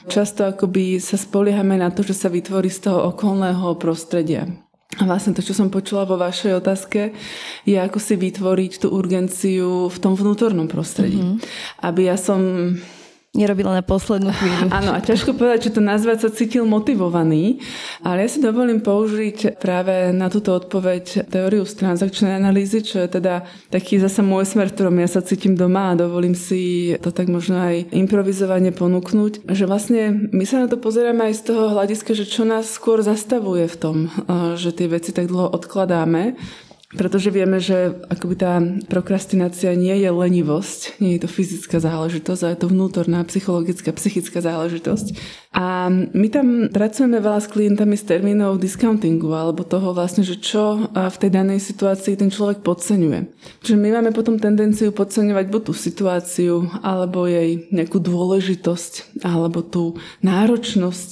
[0.09, 4.49] často akoby sa spoliehame na to, že sa vytvorí z toho okolného prostredia.
[4.99, 7.15] A vlastne to, čo som počula vo vašej otázke,
[7.63, 11.23] je ako si vytvoriť tú urgenciu v tom vnútornom prostredí.
[11.23, 11.37] Mm-hmm.
[11.87, 12.75] Aby ja som
[13.31, 14.67] nerobila na poslednú chvíľu.
[14.75, 17.63] Áno, a ťažko povedať, čo to nazvať sa cítil motivovaný,
[18.03, 23.07] ale ja si dovolím použiť práve na túto odpoveď teóriu z transakčnej analýzy, čo je
[23.07, 27.15] teda taký zasa môj smer, v ktorom ja sa cítim doma a dovolím si to
[27.15, 31.71] tak možno aj improvizovane ponúknuť, že vlastne my sa na to pozeráme aj z toho
[31.71, 33.97] hľadiska, že čo nás skôr zastavuje v tom,
[34.59, 36.35] že tie veci tak dlho odkladáme
[36.91, 38.59] pretože vieme, že akoby tá
[38.91, 44.43] prokrastinácia nie je lenivosť, nie je to fyzická záležitosť, ale je to vnútorná, psychologická, psychická
[44.43, 45.39] záležitosť.
[45.51, 50.87] A my tam pracujeme veľa s klientami s termínov discountingu alebo toho vlastne, že čo
[50.91, 53.19] v tej danej situácii ten človek podceňuje.
[53.63, 59.99] Čiže my máme potom tendenciu podceňovať buď tú situáciu, alebo jej nejakú dôležitosť, alebo tú
[60.23, 61.09] náročnosť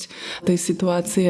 [0.47, 1.29] tej situácie.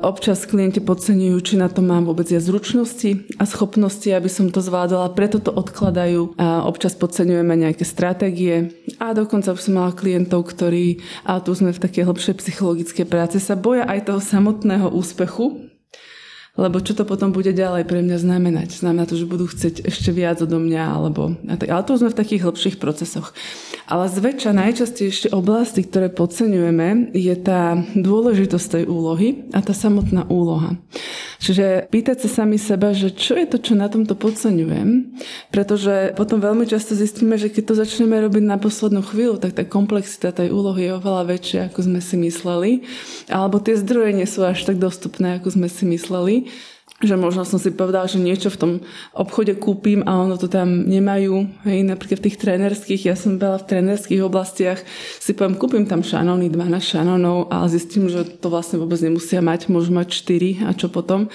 [0.00, 3.80] Občas klienti podceňujú, či na to mám vôbec ja zručnosti a schopnosti,
[4.12, 6.36] aby som to zvládala, preto to odkladajú.
[6.36, 8.70] A občas podceňujeme nejaké stratégie.
[9.00, 13.40] A dokonca už som mala klientov, ktorí, a tu sme v takej hlbšej psychologické práce
[13.40, 15.71] sa boja aj toho samotného úspechu,
[16.52, 18.76] lebo čo to potom bude ďalej pre mňa znamenať?
[18.76, 21.32] Znamená to, že budú chcieť ešte viac odo mňa, alebo...
[21.48, 23.32] Ale to sme v takých hĺbších procesoch.
[23.88, 30.76] Ale zväčša najčastejšie oblasti, ktoré podceňujeme, je tá dôležitosť tej úlohy a tá samotná úloha.
[31.42, 35.10] Čiže pýtať sa sami seba, že čo je to, čo na tomto podceňujem,
[35.50, 39.66] pretože potom veľmi často zistíme, že keď to začneme robiť na poslednú chvíľu, tak tá
[39.66, 42.70] komplexita tej úlohy je oveľa väčšia, ako sme si mysleli,
[43.26, 46.41] alebo tie zdroje nie sú až tak dostupné, ako sme si mysleli
[47.02, 48.72] že možno som si povedala, že niečo v tom
[49.10, 51.50] obchode kúpim a ono to tam nemajú.
[51.66, 54.78] Hej, napríklad v tých trénerských, ja som veľa v trénerských oblastiach,
[55.18, 59.66] si poviem, kúpim tam šanóny, 12 šanónov, ale zistím, že to vlastne vôbec nemusia mať,
[59.66, 61.26] môžu mať 4 a čo potom.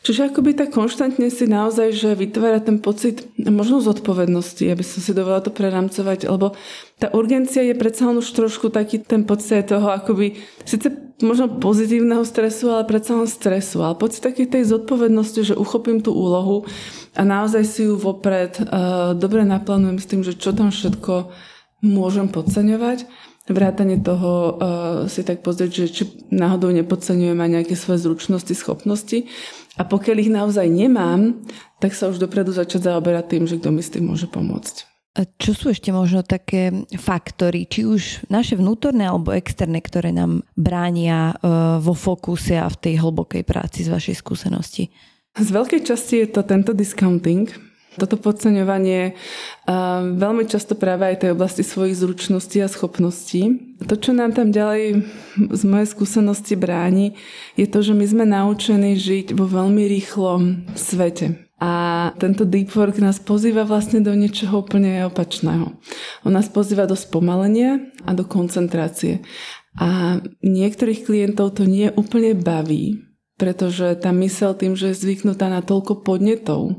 [0.00, 5.12] Čiže akoby tak konštantne si naozaj, že vytvára ten pocit možno zodpovednosti, aby som si
[5.12, 6.56] dovolila to preramcovať, lebo
[6.96, 10.88] tá urgencia je predsa už trošku taký ten pocit toho akoby, síce
[11.20, 16.16] možno pozitívneho stresu, ale predsa len stresu, ale pocit takej tej zodpovednosti, že uchopím tú
[16.16, 16.64] úlohu
[17.12, 21.28] a naozaj si ju vopred uh, dobre naplánujem s tým, že čo tam všetko
[21.84, 23.04] môžem podceňovať
[23.48, 24.54] vrátane toho uh,
[25.08, 29.26] si tak pozrieť, že či náhodou nepodceňujem aj nejaké svoje zručnosti, schopnosti.
[29.80, 31.40] A pokiaľ ich naozaj nemám,
[31.80, 34.90] tak sa už dopredu začať zaoberať tým, že kto mi s tým môže pomôcť.
[35.18, 40.46] A čo sú ešte možno také faktory, či už naše vnútorné alebo externé, ktoré nám
[40.54, 44.94] bránia uh, vo fokuse a v tej hlbokej práci z vašej skúsenosti?
[45.34, 47.50] Z veľkej časti je to tento discounting,
[47.98, 49.18] toto podceňovanie
[50.14, 53.74] veľmi často práve aj tej oblasti svojich zručností a schopností.
[53.82, 55.02] To, čo nám tam ďalej
[55.50, 57.18] z mojej skúsenosti bráni,
[57.58, 61.50] je to, že my sme naučení žiť vo veľmi rýchlom svete.
[61.60, 61.72] A
[62.16, 65.76] tento deep work nás pozýva vlastne do niečoho úplne opačného.
[66.24, 69.20] On nás pozýva do spomalenia a do koncentrácie.
[69.76, 73.09] A niektorých klientov to nie úplne baví,
[73.40, 76.76] pretože tá mysel tým, že je zvyknutá na toľko podnetov,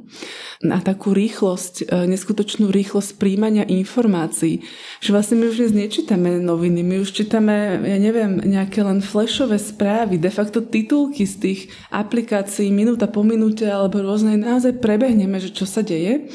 [0.62, 4.62] na takú rýchlosť, e, neskutočnú rýchlosť príjmania informácií,
[5.02, 9.58] že vlastne my už dnes nečítame noviny, my už čítame, ja neviem, nejaké len flashové
[9.58, 15.50] správy, de facto titulky z tých aplikácií minúta po minúte alebo rôzne, naozaj prebehneme, že
[15.50, 16.30] čo sa deje.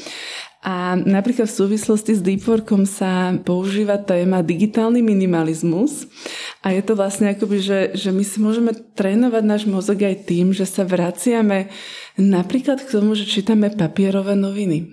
[0.67, 6.11] A napríklad v súvislosti s Deepworkom sa používa téma digitálny minimalizmus.
[6.59, 10.51] A je to vlastne akoby, že, že my si môžeme trénovať náš mozog aj tým,
[10.51, 11.71] že sa vraciame
[12.19, 14.91] napríklad k tomu, že čítame papierové noviny.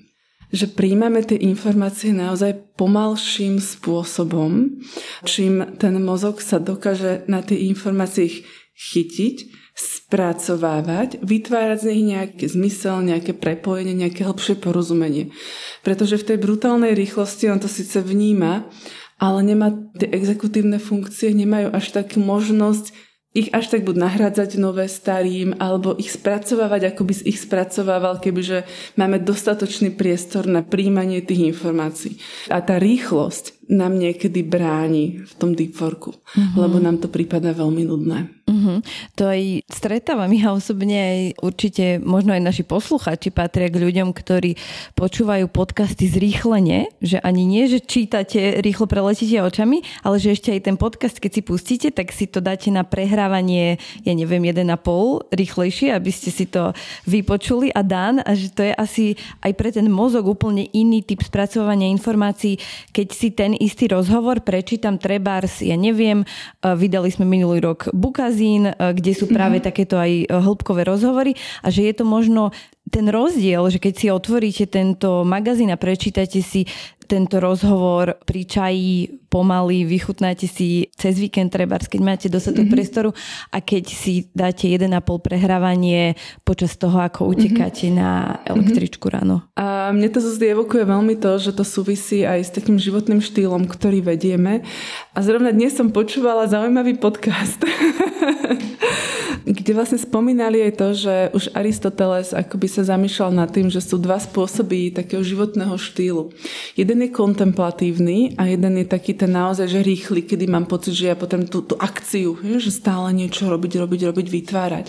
[0.54, 4.78] Že príjmame tie informácie naozaj pomalším spôsobom,
[5.26, 8.46] čím ten mozog sa dokáže na tie informácie
[8.78, 15.34] chytiť spracovávať, vytvárať z nich nejaký zmysel, nejaké prepojenie, nejaké hlbšie porozumenie.
[15.82, 18.70] Pretože v tej brutálnej rýchlosti on to síce vníma,
[19.18, 22.94] ale nemá tie exekutívne funkcie, nemajú až takú možnosť
[23.34, 28.62] ich až tak buď nahrádzať nové starým, alebo ich spracovávať, ako by ich spracovával, kebyže
[28.94, 32.22] máme dostatočný priestor na príjmanie tých informácií.
[32.46, 36.56] A tá rýchlosť nám niekedy bráni v tom deep worku, mm-hmm.
[36.58, 38.44] lebo nám to prípada veľmi nudné.
[38.44, 38.78] Mm-hmm.
[39.16, 44.60] To aj stretávam ja osobne aj určite, možno aj naši posluchači patria k ľuďom, ktorí
[44.92, 50.60] počúvajú podcasty zrýchlene, že ani nie, že čítate, rýchlo preletíte očami, ale že ešte aj
[50.60, 55.96] ten podcast, keď si pustíte, tak si to dáte na prehrávanie, ja neviem, 1,5 rýchlejšie,
[55.96, 56.76] aby ste si to
[57.08, 61.24] vypočuli a dán a že to je asi aj pre ten mozog úplne iný typ
[61.24, 62.60] spracovania informácií,
[62.92, 66.26] keď si ten istý rozhovor prečítam trebárs, ja neviem, e,
[66.74, 69.68] vydali sme minulý rok Bukazín, e, kde sú práve mm-hmm.
[69.68, 72.54] takéto aj e, hĺbkové rozhovory a že je to možno
[72.92, 76.68] ten rozdiel, že keď si otvoríte tento magazín a prečítate si
[77.04, 78.92] tento rozhovor pri čaji
[79.28, 82.74] pomaly, vychutnáte si cez víkend treba, keď máte dostatok mm-hmm.
[82.74, 83.10] priestoru
[83.50, 84.88] a keď si dáte 1,5
[85.18, 86.14] prehrávanie
[86.46, 87.98] počas toho, ako utekáte mm-hmm.
[87.98, 89.42] na električku ráno.
[89.58, 93.66] A mne to zase evokuje veľmi to, že to súvisí aj s takým životným štýlom,
[93.66, 94.62] ktorý vedieme.
[95.12, 97.58] A zrovna dnes som počúvala zaujímavý podcast
[99.64, 103.96] kde vlastne spomínali aj to, že už Aristoteles akoby sa zamýšľal nad tým, že sú
[103.96, 106.36] dva spôsoby takého životného štýlu.
[106.76, 111.08] Jeden je kontemplatívny a jeden je taký ten naozaj, že rýchly, kedy mám pocit, že
[111.08, 114.86] ja potrebujem tú, tú akciu, že stále niečo robiť, robiť, robiť, vytvárať.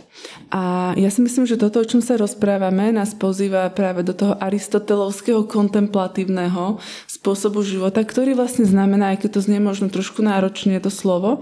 [0.52, 4.36] A ja si myslím, že toto, o čom sa rozprávame, nás pozýva práve do toho
[4.44, 10.92] aristotelovského kontemplatívneho spôsobu života, ktorý vlastne znamená, aj keď to znie možno trošku náročne to
[10.92, 11.40] slovo,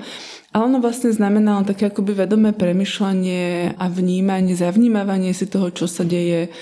[0.53, 6.05] a ono vlastne len také akoby vedomé premyšľanie a vnímanie, zavnímavanie si toho, čo sa
[6.05, 6.53] deje.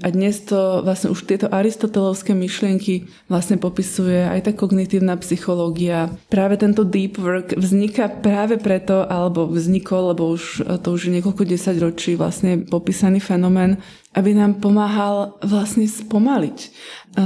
[0.00, 6.14] A dnes to vlastne už tieto aristotelovské myšlienky vlastne popisuje aj tá kognitívna psychológia.
[6.30, 11.42] Práve tento deep work vzniká práve preto, alebo vznikol, lebo už to už je niekoľko
[11.42, 16.58] desať ročí vlastne popísaný fenomén, aby nám pomáhal vlastne spomaliť.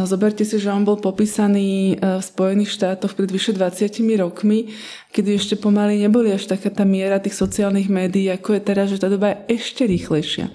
[0.05, 4.73] Zoberte si, že on bol popísaný e, v Spojených štátoch pred vyše 20 rokmi,
[5.13, 9.01] kedy ešte pomaly neboli až taká tá miera tých sociálnych médií, ako je teraz, že
[9.01, 10.53] tá doba je ešte rýchlejšia.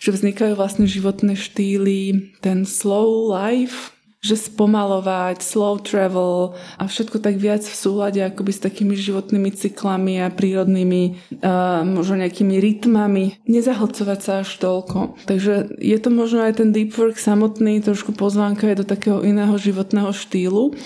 [0.00, 7.40] Že vznikajú vlastne životné štýly, ten slow life, že spomalovať, slow travel a všetko tak
[7.40, 11.02] viac v súhľade akoby s takými životnými cyklami a prírodnými
[11.40, 13.40] uh, možno nejakými rytmami.
[13.48, 15.16] Nezahlcovať sa až toľko.
[15.24, 19.56] Takže je to možno aj ten deep work samotný, trošku pozvánka je do takého iného
[19.56, 20.76] životného štýlu.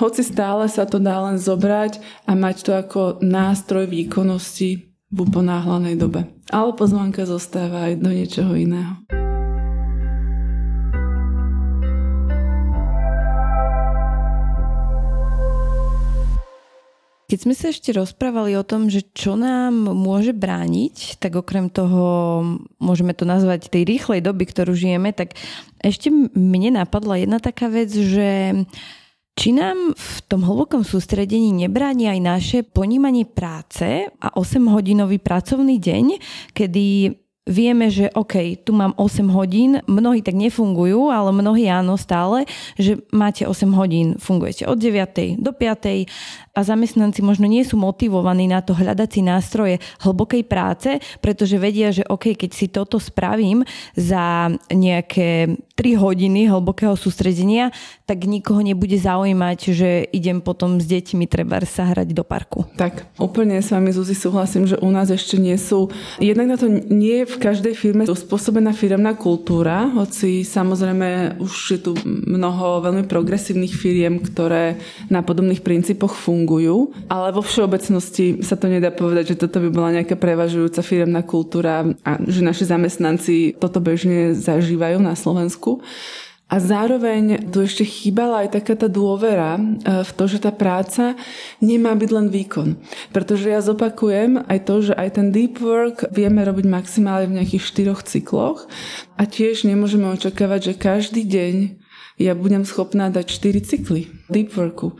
[0.00, 6.00] Hoci stále sa to dá len zobrať a mať to ako nástroj výkonnosti v uponáhlanej
[6.00, 6.24] dobe.
[6.48, 9.27] Ale pozvánka zostáva aj do niečoho iného.
[17.28, 22.40] Keď sme sa ešte rozprávali o tom, že čo nám môže brániť, tak okrem toho,
[22.80, 25.36] môžeme to nazvať tej rýchlej doby, ktorú žijeme, tak
[25.84, 28.64] ešte mne napadla jedna taká vec, že
[29.36, 36.04] či nám v tom hlbokom sústredení nebráni aj naše ponímanie práce a 8-hodinový pracovný deň,
[36.56, 37.12] kedy
[37.48, 42.44] vieme, že OK, tu mám 8 hodín, mnohí tak nefungujú, ale mnohí áno stále,
[42.76, 45.40] že máte 8 hodín, fungujete od 9.
[45.40, 46.04] do 5
[46.58, 51.94] a zamestnanci možno nie sú motivovaní na to hľadať si nástroje hlbokej práce, pretože vedia,
[51.94, 53.62] že OK, keď si toto spravím
[53.94, 57.70] za nejaké 3 hodiny hlbokého sústredenia,
[58.04, 62.66] tak nikoho nebude zaujímať, že idem potom s deťmi treba sa hrať do parku.
[62.74, 66.66] Tak, úplne s vami Zuzi súhlasím, že u nás ešte nie sú, jednak na to
[66.68, 73.06] nie je v každej firme uspôsobená firemná kultúra, hoci samozrejme už je tu mnoho veľmi
[73.06, 74.76] progresívnych firiem, ktoré
[75.08, 79.94] na podobných princípoch fungujú, ale vo všeobecnosti sa to nedá povedať, že toto by bola
[79.94, 85.80] nejaká prevažujúca firemná kultúra a že naši zamestnanci toto bežne zažívajú na Slovensku.
[86.48, 89.62] A zároveň tu ešte chýbala aj taká tá dôvera e,
[90.00, 91.12] v to, že tá práca
[91.60, 92.80] nemá byť len výkon.
[93.12, 97.68] Pretože ja zopakujem aj to, že aj ten deep work vieme robiť maximálne v nejakých
[97.68, 98.64] štyroch cykloch
[99.20, 101.84] a tiež nemôžeme očakávať, že každý deň
[102.18, 104.98] ja budem schopná dať 4 cykly deep worku.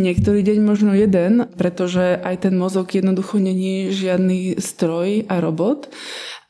[0.00, 5.92] Niektorý deň možno jeden, pretože aj ten mozog jednoducho není žiadny stroj a robot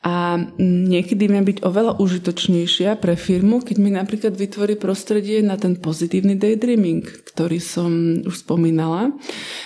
[0.07, 5.75] a niekedy má byť oveľa užitočnejšia pre firmu, keď mi napríklad vytvorí prostredie na ten
[5.75, 9.11] pozitívny daydreaming, ktorý som už spomínala,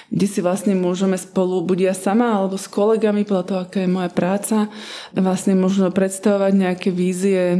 [0.10, 3.94] kde si vlastne môžeme spolu, buď ja sama alebo s kolegami, podľa toho, aká je
[3.94, 4.58] moja práca,
[5.14, 7.58] vlastne možno predstavovať nejaké vízie e,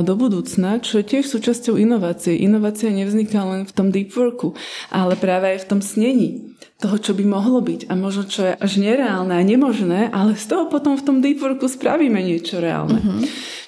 [0.00, 2.40] do budúcna, čo je tiež súčasťou inovácie.
[2.40, 4.56] Inovácia nevzniká len v tom deep worku,
[4.88, 8.52] ale práve aj v tom snení toho, čo by mohlo byť a možno čo je
[8.52, 13.00] až nereálne a nemožné, ale z toho potom v tom deep worku spravíme niečo reálne.
[13.00, 13.24] Uh-huh.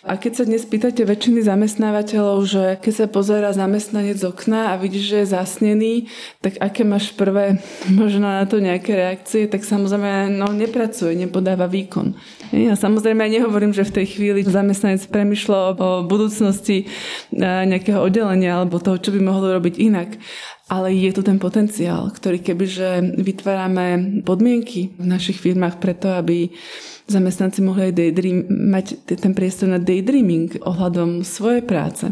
[0.06, 4.78] A keď sa dnes pýtate väčšiny zamestnávateľov, že keď sa pozera zamestnanec z okna a
[4.78, 5.94] vidíš, že je zasnený,
[6.38, 7.58] tak aké máš prvé
[7.90, 12.14] možno na to nejaké reakcie, tak samozrejme no, nepracuje, nepodáva výkon.
[12.54, 16.86] Ja samozrejme nehovorím, že v tej chvíli zamestnanec premyšľa o budúcnosti
[17.34, 20.14] nejakého oddelenia alebo toho, čo by mohlo robiť inak
[20.66, 26.50] ale je tu ten potenciál, ktorý kebyže vytvárame podmienky v našich firmách preto, aby
[27.06, 32.10] zamestnanci mohli aj daydream, mať ten priestor na daydreaming ohľadom svojej práce.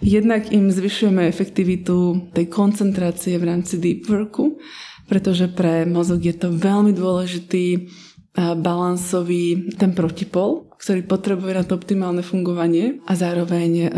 [0.00, 4.56] Jednak im zvyšujeme efektivitu tej koncentrácie v rámci deep worku,
[5.04, 7.90] pretože pre mozog je to veľmi dôležitý
[8.36, 13.88] balansový ten protipol, ktorý potrebuje na to optimálne fungovanie a zároveň e,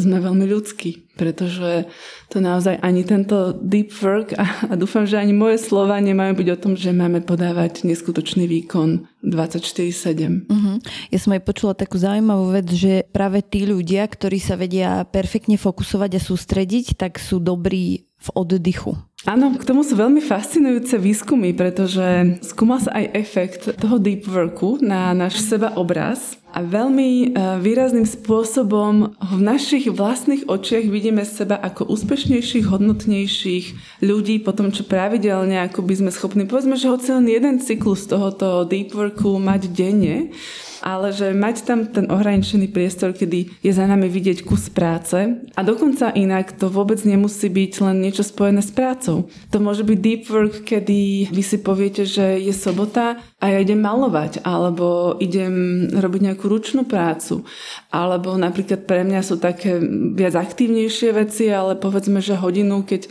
[0.00, 1.84] sme veľmi ľudskí, pretože
[2.32, 6.48] to naozaj ani tento deep work a, a dúfam, že ani moje slova nemajú byť
[6.54, 10.48] o tom, že máme podávať neskutočný výkon 24-7.
[10.48, 10.80] Uh-huh.
[11.12, 15.60] Ja som aj počula takú zaujímavú vec, že práve tí ľudia, ktorí sa vedia perfektne
[15.60, 18.96] fokusovať a sústrediť, tak sú dobrí v oddychu.
[19.28, 24.80] Áno, k tomu sú veľmi fascinujúce výskumy, pretože skúma sa aj efekt toho deep worku
[24.80, 27.26] na náš seba obraz a veľmi e,
[27.60, 34.88] výrazným spôsobom v našich vlastných očiach vidíme seba ako úspešnejších, hodnotnejších ľudí po tom, čo
[34.88, 39.68] pravidelne ako by sme schopní, povedzme, že hoci len jeden cyklus tohoto deep worku mať
[39.68, 40.32] denne,
[40.80, 45.16] ale že mať tam ten ohraničený priestor, kedy je za nami vidieť kus práce
[45.54, 49.09] a dokonca inak to vôbec nemusí byť len niečo spojené s prácou.
[49.50, 53.80] To môže byť deep work, kedy vy si poviete, že je sobota a ja idem
[53.80, 57.42] malovať, alebo idem robiť nejakú ručnú prácu,
[57.90, 59.80] alebo napríklad pre mňa sú také
[60.14, 63.10] viac aktívnejšie veci, ale povedzme, že hodinu, keď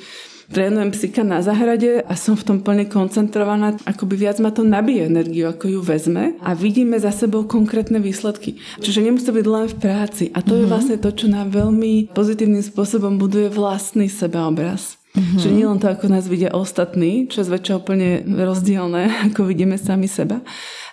[0.49, 5.05] trénujem psika na zahrade a som v tom plne koncentrovaná, akoby viac ma to nabije
[5.05, 8.57] energiu, ako ju vezme a vidíme za sebou konkrétne výsledky.
[8.81, 10.59] Čiže nemusí byť len v práci a to mm-hmm.
[10.59, 10.71] je mhm.
[10.73, 14.98] vlastne to, čo nám veľmi pozitívnym spôsobom buduje vlastný sebeobraz.
[15.09, 15.39] Mm-hmm.
[15.41, 19.75] Že nie len to, ako nás vidia ostatní, čo je zväčša úplne rozdielne, ako vidíme
[19.81, 20.45] sami seba,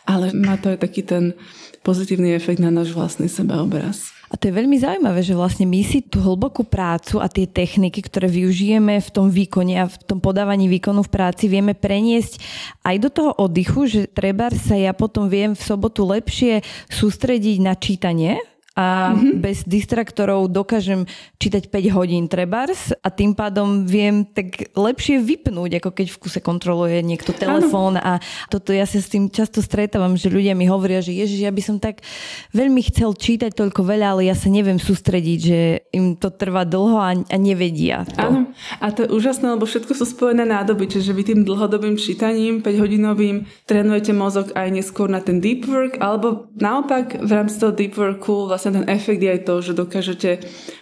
[0.09, 1.37] ale má to aj taký ten
[1.85, 4.17] pozitívny efekt na náš vlastný sebeobraz.
[4.27, 8.03] A to je veľmi zaujímavé, že vlastne my si tú hlbokú prácu a tie techniky,
[8.03, 12.43] ktoré využijeme v tom výkone a v tom podávaní výkonu v práci, vieme preniesť
[12.83, 17.79] aj do toho oddychu, že treba sa ja potom viem v sobotu lepšie sústrediť na
[17.79, 18.43] čítanie
[18.77, 19.41] a mm-hmm.
[19.41, 21.09] bez distraktorov dokážem
[21.41, 26.41] čítať 5 hodín trebárs a tým pádom viem tak lepšie vypnúť, ako keď v kuse
[26.45, 28.21] kontroluje niekto telefón a
[28.53, 31.63] toto ja sa s tým často stretávam, že ľudia mi hovoria, že ježiš, ja by
[31.65, 32.05] som tak
[32.53, 35.61] veľmi chcel čítať toľko veľa, ale ja sa neviem sústrediť, že
[35.97, 38.21] im to trvá dlho a, a nevedia to.
[38.21, 38.41] Áno,
[38.77, 43.49] a to je úžasné, lebo všetko sú spojené nádoby, čiže vy tým dlhodobým čítaním, 5-hodinovým,
[43.65, 48.45] trénujete mozog aj neskôr na ten deep work, alebo naopak v rámci toho deep worku
[48.45, 50.31] vlastne ten efekt je aj to, že dokážete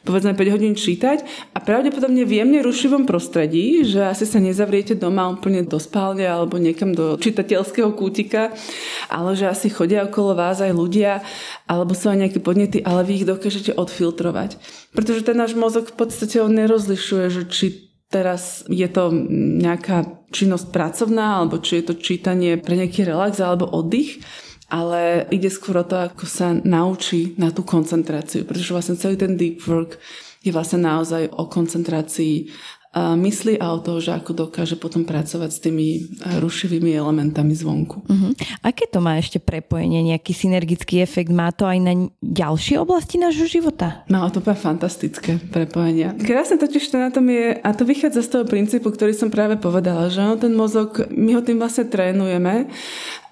[0.04, 1.24] povedzme 5 hodín čítať
[1.56, 6.60] a pravdepodobne v jemne rušivom prostredí, že asi sa nezavriete doma úplne do spálne alebo
[6.60, 8.52] niekam do čitateľského kútika,
[9.08, 11.24] ale že asi chodia okolo vás aj ľudia
[11.64, 14.60] alebo sú aj nejaké podnety, ale vy ich dokážete odfiltrovať.
[14.92, 17.66] Pretože ten náš mozog v podstate on nerozlišuje, že či
[18.14, 19.10] teraz je to
[19.58, 24.22] nejaká činnosť pracovná, alebo či je to čítanie pre nejaký relax alebo oddych,
[24.68, 29.36] ale ide skôr o to, ako sa naučí na tú koncentráciu, pretože vlastne celý ten
[29.36, 30.00] deep work
[30.44, 32.52] je vlastne naozaj o koncentrácii
[32.94, 35.86] mysli a o toho, že ako dokáže potom pracovať s tými
[36.38, 38.06] rušivými elementami zvonku.
[38.06, 38.30] Uh-huh.
[38.62, 41.34] Aké to má ešte prepojenie, nejaký synergický efekt?
[41.34, 44.06] Má to aj na ďalšie oblasti nášho života?
[44.06, 46.14] Má to úplne fantastické prepojenia.
[46.22, 49.58] Krásne totiž to na tom je, a to vychádza z toho princípu, ktorý som práve
[49.58, 52.70] povedala, že no, ten mozog, my ho tým vlastne trénujeme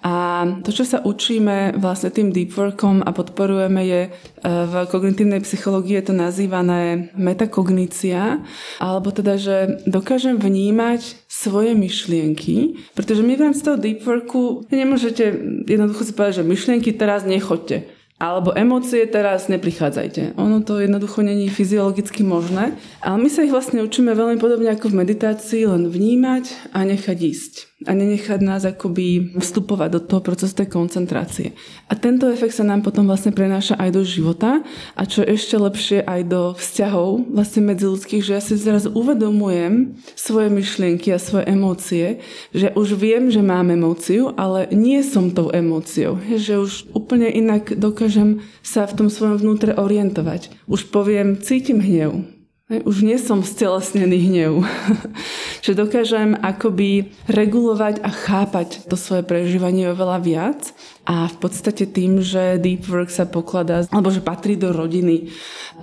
[0.03, 4.09] a to, čo sa učíme vlastne tým deep workom a podporujeme je e,
[4.43, 8.43] v kognitívnej psychológii je to nazývané metakognícia,
[8.83, 15.23] alebo teda, že dokážem vnímať svoje myšlienky, pretože my v rámci toho deep worku nemôžete
[15.71, 20.39] jednoducho si povedať, že myšlienky teraz nechoďte alebo emócie teraz neprichádzajte.
[20.39, 22.71] Ono to jednoducho není fyziologicky možné,
[23.03, 27.17] ale my sa ich vlastne učíme veľmi podobne ako v meditácii, len vnímať a nechať
[27.19, 27.53] ísť
[27.85, 31.53] a nenechať nás akoby vstupovať do toho procesu tej koncentrácie.
[31.87, 34.65] A tento efekt sa nám potom vlastne prenáša aj do života
[34.97, 40.49] a čo ešte lepšie aj do vzťahov vlastne ľudských, že ja si zrazu uvedomujem svoje
[40.49, 42.23] myšlienky a svoje emócie,
[42.55, 46.17] že už viem, že mám emóciu, ale nie som tou emóciou.
[46.23, 50.49] Že už úplne inak dokážem sa v tom svojom vnútre orientovať.
[50.65, 52.32] Už poviem, cítim hnev,
[52.81, 54.65] už nie som stelesnený hnev.
[55.65, 60.61] že dokážem akoby regulovať a chápať to svoje prežívanie oveľa viac.
[61.03, 65.31] A v podstate tým, že deep work sa pokladá, alebo že patrí do rodiny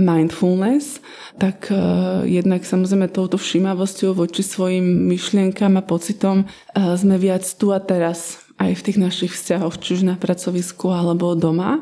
[0.01, 1.05] mindfulness,
[1.36, 7.72] tak uh, jednak samozrejme touto všímavosťou voči svojim myšlienkam a pocitom uh, sme viac tu
[7.72, 11.80] a teraz aj v tých našich vzťahoch, či už na pracovisku alebo doma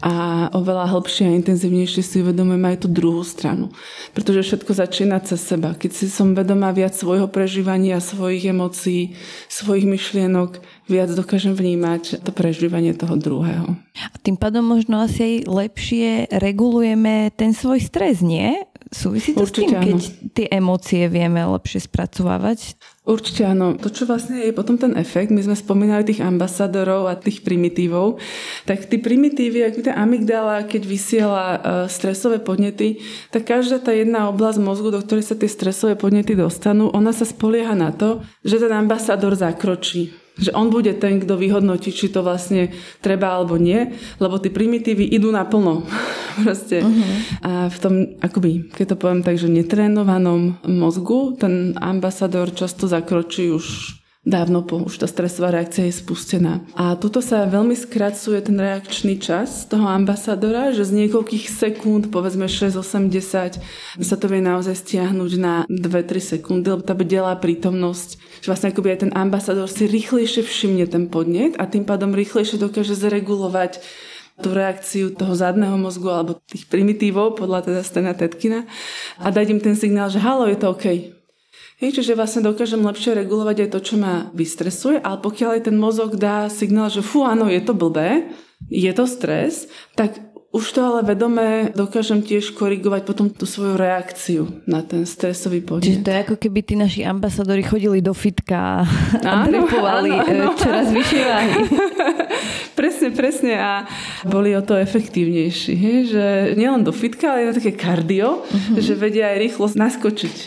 [0.00, 3.68] a oveľa hĺbšie a intenzívnejšie si uvedomujem aj tú druhú stranu.
[4.16, 5.76] Pretože všetko začína cez seba.
[5.76, 9.12] Keď si som vedomá viac svojho prežívania, svojich emócií,
[9.52, 13.76] svojich myšlienok, viac dokážem vnímať to prežívanie toho druhého.
[14.00, 18.56] A tým pádom možno asi aj lepšie regulujeme ten svoj stres, nie?
[18.90, 19.84] Súvisí to Určite s tým, áno.
[19.86, 19.98] keď
[20.34, 22.74] tie emócie vieme lepšie spracovávať?
[23.10, 23.74] Určite áno.
[23.74, 28.22] To, čo vlastne je potom ten efekt, my sme spomínali tých ambasadorov a tých primitívov,
[28.70, 31.58] tak tí primitívy, ako tá amygdala, keď vysiela uh,
[31.90, 33.02] stresové podnety,
[33.34, 37.26] tak každá tá jedna oblasť mozgu, do ktorej sa tie stresové podnety dostanú, ona sa
[37.26, 42.24] spolieha na to, že ten ambasador zakročí že on bude ten, kto vyhodnotí, či to
[42.24, 42.72] vlastne
[43.04, 45.84] treba alebo nie, lebo tie primitívy idú naplno.
[46.44, 46.80] Proste.
[46.80, 47.12] Uh-huh.
[47.44, 53.52] A v tom, akoby, keď to poviem tak, že netrénovanom mozgu, ten ambasador často zakročí
[53.52, 56.60] už dávno po, už tá stresová reakcia je spustená.
[56.76, 62.44] A tuto sa veľmi skracuje ten reakčný čas toho ambasadora, že z niekoľkých sekúnd, povedzme
[62.44, 63.64] 6-80,
[64.04, 68.08] sa to vie naozaj stiahnuť na 2-3 sekundy, lebo tá bdelá prítomnosť,
[68.44, 72.60] že vlastne akoby aj ten ambasador si rýchlejšie všimne ten podnet a tým pádom rýchlejšie
[72.60, 73.80] dokáže zregulovať
[74.40, 78.64] tú reakciu toho zadného mozgu alebo tých primitívov podľa teda Stena Tetkina
[79.20, 81.19] a dať im ten signál, že halo, je to OK,
[81.80, 85.76] Hej, čiže vlastne dokážem lepšie regulovať aj to, čo ma vystresuje, ale pokiaľ aj ten
[85.80, 88.28] mozog dá signál, že fú, áno, je to blbé,
[88.68, 89.64] je to stres,
[89.96, 90.20] tak
[90.52, 95.88] už to ale vedomé dokážem tiež korigovať potom tú svoju reakciu na ten stresový podnet.
[95.88, 98.84] Čiže to je ako keby tí naši ambasadori chodili do fitka
[99.24, 101.54] a drepovali e, čoraz vyššie váhy.
[102.80, 103.84] presne, presne a
[104.24, 105.72] boli o to efektívnejší.
[105.76, 105.98] Hej?
[106.16, 106.24] Že
[106.56, 108.80] nielen do fitka, ale aj také kardio, uh-huh.
[108.80, 110.46] že vedia aj rýchlo naskočiť e,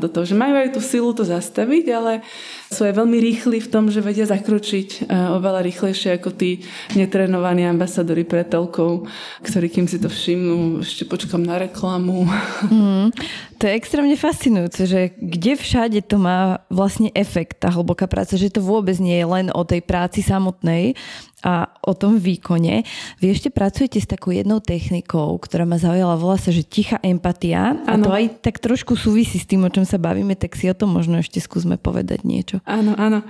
[0.00, 0.24] do toho.
[0.24, 2.24] Že majú aj tú silu to zastaviť, ale
[2.72, 6.64] sú aj veľmi rýchli v tom, že vedia zakročiť e, oveľa rýchlejšie ako tí
[6.96, 9.04] netrenovaní ambasadori pre telkov,
[9.44, 12.24] ktorí kým si to všimnú, ešte počkam na reklamu.
[12.64, 13.12] Mm,
[13.60, 18.50] to je extrémne fascinujúce, že kde všade to má vlastne efekt, tá hlboká práca, že
[18.50, 20.96] to vôbec nie je len o tej práci samotnej,
[21.44, 22.88] a o tom výkone.
[23.20, 27.76] Vy ešte pracujete s takou jednou technikou, ktorá ma zaujala, volá sa, že tichá empatia.
[27.84, 27.92] Ano.
[27.92, 30.74] A to aj tak trošku súvisí s tým, o čom sa bavíme, tak si o
[30.74, 32.64] tom možno ešte skúsme povedať niečo.
[32.64, 33.20] Áno, áno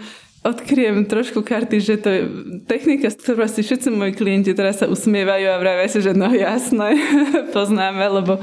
[0.45, 2.21] odkryjem trošku karty, že to je
[2.69, 6.29] technika, z ktorou si všetci moji klienti teraz sa usmievajú a vravia si, že no
[6.29, 7.01] jasné,
[7.57, 8.37] poznáme, lebo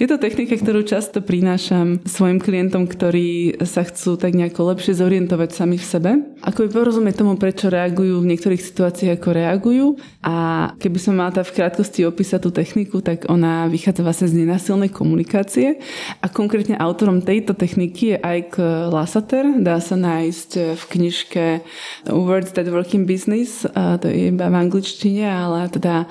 [0.00, 5.50] je to technika, ktorú často prinášam svojim klientom, ktorí sa chcú tak nejako lepšie zorientovať
[5.52, 6.10] sami v sebe.
[6.40, 9.86] Ako by porozumieť tomu, prečo reagujú v niektorých situáciách, ako reagujú.
[10.24, 10.34] A
[10.80, 15.76] keby som mala v krátkosti opísať tú techniku, tak ona vychádza vlastne z nenasilnej komunikácie.
[16.24, 19.44] A konkrétne autorom tejto techniky je Ike Lassater.
[19.60, 21.66] Dá sa nájsť v knižke knižke
[22.10, 26.06] Words That Work in Business, to je iba v angličtine, ale teda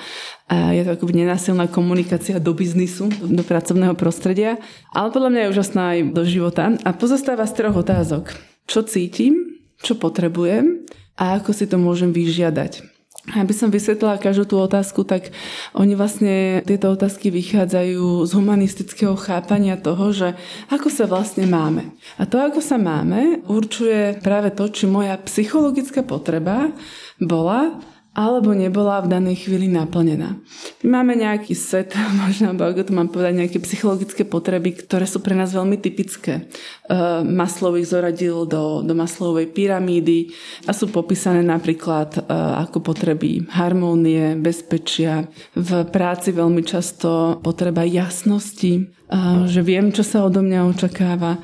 [0.52, 4.60] je to ako nenásilná komunikácia do biznisu, do pracovného prostredia,
[4.92, 8.36] ale podľa mňa je úžasná aj do života a pozostáva z troch otázok.
[8.68, 10.84] Čo cítim, čo potrebujem
[11.16, 12.93] a ako si to môžem vyžiadať.
[13.32, 15.32] Aby som vysvetlila každú tú otázku, tak
[15.72, 20.36] oni vlastne tieto otázky vychádzajú z humanistického chápania toho, že
[20.68, 21.88] ako sa vlastne máme.
[22.20, 26.76] A to, ako sa máme, určuje práve to, či moja psychologická potreba
[27.16, 27.80] bola
[28.14, 30.38] alebo nebola v danej chvíli naplnená.
[30.86, 35.34] My máme nejaký set, možno, ako to mám povedať, nejaké psychologické potreby, ktoré sú pre
[35.34, 36.46] nás veľmi typické.
[36.86, 40.30] Uh, Maslow ich zoradil do, do Maslowovej pyramídy
[40.70, 45.26] a sú popísané napríklad uh, ako potreby harmónie, bezpečia.
[45.58, 51.42] V práci veľmi často potreba jasnosti, uh, že viem, čo sa odo mňa očakáva.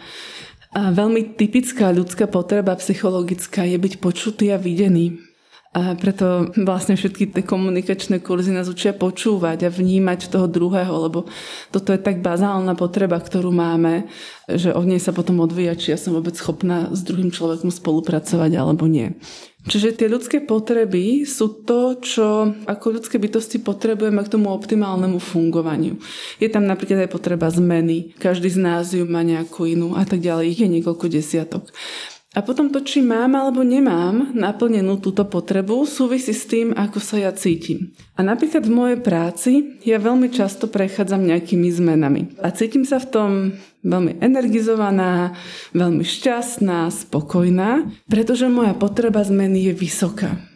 [0.69, 5.28] A veľmi typická ľudská potreba psychologická je byť počutý a videný
[5.69, 11.29] a preto vlastne všetky tie komunikačné kurzy nás učia počúvať a vnímať toho druhého, lebo
[11.69, 14.09] toto je tak bazálna potreba, ktorú máme,
[14.49, 18.51] že od nej sa potom odvíja, či ja som vôbec schopná s druhým človekom spolupracovať
[18.57, 19.13] alebo nie.
[19.69, 26.01] Čiže tie ľudské potreby sú to, čo ako ľudské bytosti potrebujeme k tomu optimálnemu fungovaniu.
[26.41, 30.25] Je tam napríklad aj potreba zmeny, každý z nás ju má nejakú inú a tak
[30.25, 31.69] ďalej, ich je niekoľko desiatok.
[32.37, 37.17] A potom to, či mám alebo nemám naplnenú túto potrebu, súvisí s tým, ako sa
[37.17, 37.89] ja cítim.
[38.13, 39.51] A napríklad v mojej práci
[39.81, 42.37] ja veľmi často prechádzam nejakými zmenami.
[42.45, 43.29] A cítim sa v tom
[43.81, 45.33] veľmi energizovaná,
[45.73, 50.48] veľmi šťastná, spokojná, pretože moja potreba zmeny je vysoká.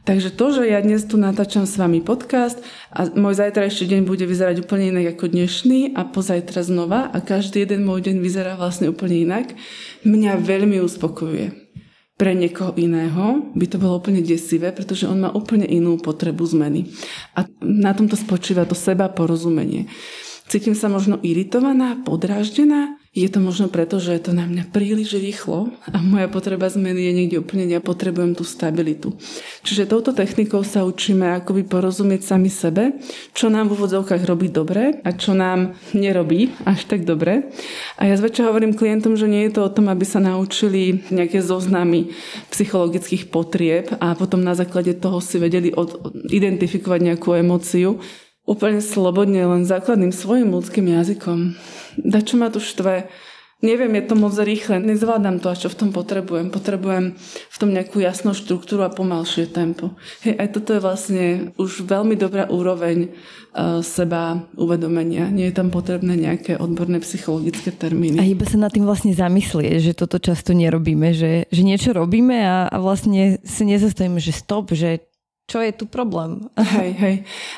[0.00, 2.56] Takže to, že ja dnes tu natáčam s vami podcast
[2.88, 7.68] a môj zajtrajší deň bude vyzerať úplne inak ako dnešný a pozajtra znova a každý
[7.68, 9.52] jeden môj deň vyzerá vlastne úplne inak,
[10.08, 11.52] mňa veľmi uspokojuje.
[12.20, 16.84] Pre niekoho iného by to bolo úplne desivé, pretože on má úplne inú potrebu zmeny.
[17.32, 19.88] A na tomto spočíva to seba porozumenie.
[20.44, 25.18] Cítim sa možno iritovaná, podráždená, je to možno preto, že je to na mňa príliš
[25.18, 29.18] rýchlo a moja potreba zmeny je niekde úplne, ja potrebujem tú stabilitu.
[29.66, 33.02] Čiže touto technikou sa učíme akoby porozumieť sami sebe,
[33.34, 37.50] čo nám v úvodzovkách robí dobre a čo nám nerobí až tak dobre.
[37.98, 41.42] A ja zväčša hovorím klientom, že nie je to o tom, aby sa naučili nejaké
[41.42, 42.14] zoznamy
[42.54, 47.98] psychologických potrieb a potom na základe toho si vedeli od, identifikovať nejakú emóciu,
[48.50, 51.54] úplne slobodne, len základným svojim ľudským jazykom.
[52.02, 53.06] Da čo ma tu štve?
[53.60, 56.48] Neviem, je to moc rýchle, nezvládam to, a čo v tom potrebujem.
[56.48, 59.92] Potrebujem v tom nejakú jasnú štruktúru a pomalšie tempo.
[60.24, 61.24] Hej, aj toto je vlastne
[61.60, 65.28] už veľmi dobrá úroveň uh, seba uvedomenia.
[65.28, 68.16] Nie je tam potrebné nejaké odborné psychologické termíny.
[68.16, 72.40] A iba sa nad tým vlastne zamyslie, že toto často nerobíme, že, že niečo robíme
[72.40, 75.04] a, a vlastne si nezastavíme, že stop, že
[75.50, 76.46] čo je tu problém.
[76.54, 77.16] Hej, hej.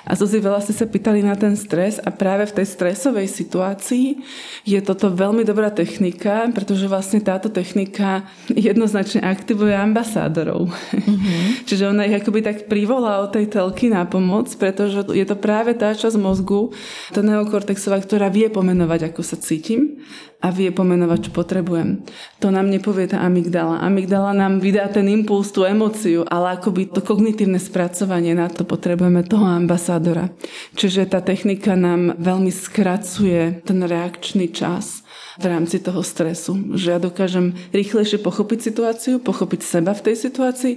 [0.08, 4.16] A Zuzi, veľa ste sa pýtali na ten stres a práve v tej stresovej situácii
[4.64, 10.72] je toto veľmi dobrá technika, pretože vlastne táto technika jednoznačne aktivuje ambasádorov.
[10.72, 11.44] Mm-hmm.
[11.68, 15.76] Čiže ona ich akoby tak privolá o tej telky na pomoc, pretože je to práve
[15.76, 16.72] tá časť mozgu,
[17.12, 20.00] tá neokortexová, ktorá vie pomenovať, ako sa cítim
[20.42, 22.02] a vie pomenovať, čo potrebujem.
[22.42, 23.78] To nám nepovie tá amygdala.
[23.78, 29.26] Amygdala nám vydá ten impuls, tú emóciu, ale akoby to kognitívne spracovanie na to potrebujeme
[29.26, 30.30] toho ambasádora.
[30.78, 35.02] Čiže tá technika nám veľmi skracuje ten reakčný čas
[35.42, 36.78] v rámci toho stresu.
[36.78, 40.74] Že ja dokážem rýchlejšie pochopiť situáciu, pochopiť seba v tej situácii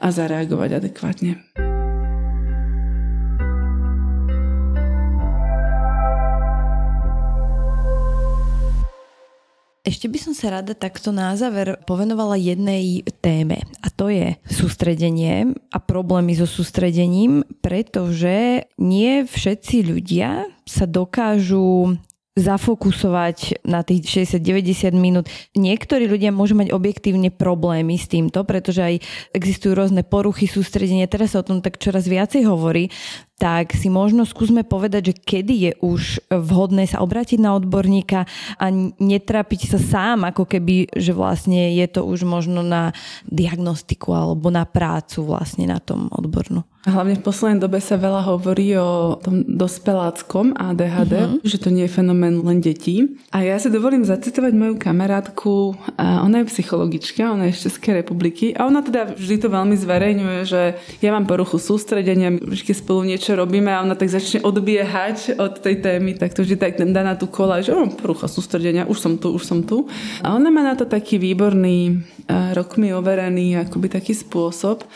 [0.00, 1.75] a zareagovať adekvátne.
[9.86, 15.54] Ešte by som sa rada takto na záver povenovala jednej téme a to je sústredenie
[15.70, 21.94] a problémy so sústredením, pretože nie všetci ľudia sa dokážu
[22.36, 25.30] zafokusovať na tých 60-90 minút.
[25.56, 28.94] Niektorí ľudia môžu mať objektívne problémy s týmto, pretože aj
[29.32, 31.08] existujú rôzne poruchy sústredenia.
[31.08, 32.92] Teraz sa o tom tak čoraz viacej hovorí
[33.36, 38.24] tak si možno skúsme povedať, že kedy je už vhodné sa obrátiť na odborníka
[38.56, 38.64] a
[38.96, 42.96] netrapiť sa sám, ako keby, že vlastne je to už možno na
[43.28, 46.64] diagnostiku alebo na prácu vlastne na tom odbornú.
[46.86, 51.42] Hlavne v poslednej dobe sa veľa hovorí o tom dospeláckom ADHD, uh-huh.
[51.42, 53.18] že to nie je fenomén len detí.
[53.34, 58.06] A ja si dovolím zacitovať moju kamarátku, a ona je psychologička, ona je z Českej
[58.06, 63.02] republiky a ona teda vždy to veľmi zverejňuje, že ja mám poruchu sústredenia, vždy spolu
[63.02, 67.02] niečo robíme a ona tak začne odbiehať od tej témy, tak to vždy tak dá
[67.02, 69.88] na tú kola, že mám porucha sústredenia, už som tu, už som tu.
[70.22, 72.06] A ona má na to taký výborný,
[72.54, 74.86] rokmi overený akoby taký spôsob,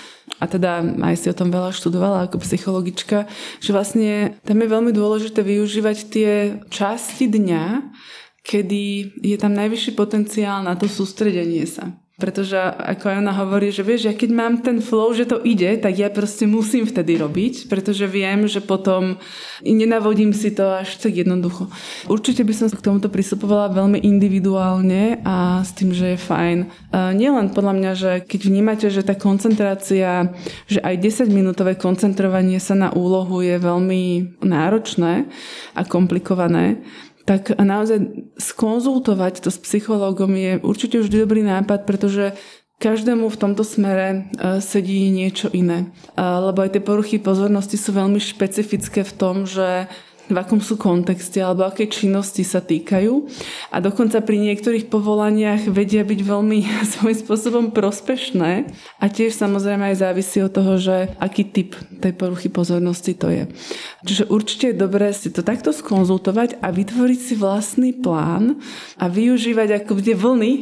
[0.41, 3.28] a teda aj si o tom veľa študovala ako psychologička,
[3.61, 6.31] že vlastne tam je veľmi dôležité využívať tie
[6.72, 7.64] časti dňa,
[8.41, 8.83] kedy
[9.20, 11.93] je tam najvyšší potenciál na to sústredenie sa.
[12.21, 15.97] Pretože ako ona hovorí, že vieš, ja keď mám ten flow, že to ide, tak
[15.97, 19.16] ja proste musím vtedy robiť, pretože viem, že potom
[19.64, 21.73] nenavodím si to až tak jednoducho.
[22.12, 26.59] Určite by som k tomuto pristupovala veľmi individuálne a s tým, že je fajn.
[27.16, 30.37] Nielen podľa mňa, že keď vnímate, že tá koncentrácia,
[30.68, 35.25] že aj 10-minútové koncentrovanie sa na úlohu je veľmi náročné
[35.73, 36.85] a komplikované,
[37.31, 42.35] tak naozaj skonzultovať to s psychológom je určite vždy dobrý nápad, pretože
[42.83, 44.18] každému v tomto smere e,
[44.59, 45.87] sedí niečo iné.
[45.87, 49.87] E, lebo aj tie poruchy pozornosti sú veľmi špecifické v tom, že
[50.31, 53.26] v akom sú kontexte alebo aké činnosti sa týkajú.
[53.74, 56.59] A dokonca pri niektorých povolaniach vedia byť veľmi
[56.97, 58.70] svojím spôsobom prospešné
[59.03, 63.45] a tiež samozrejme aj závisí od toho, že aký typ tej poruchy pozornosti to je.
[64.07, 68.59] Čiže určite je dobré si to takto skonzultovať a vytvoriť si vlastný plán
[68.97, 70.53] a využívať ako tie vlny,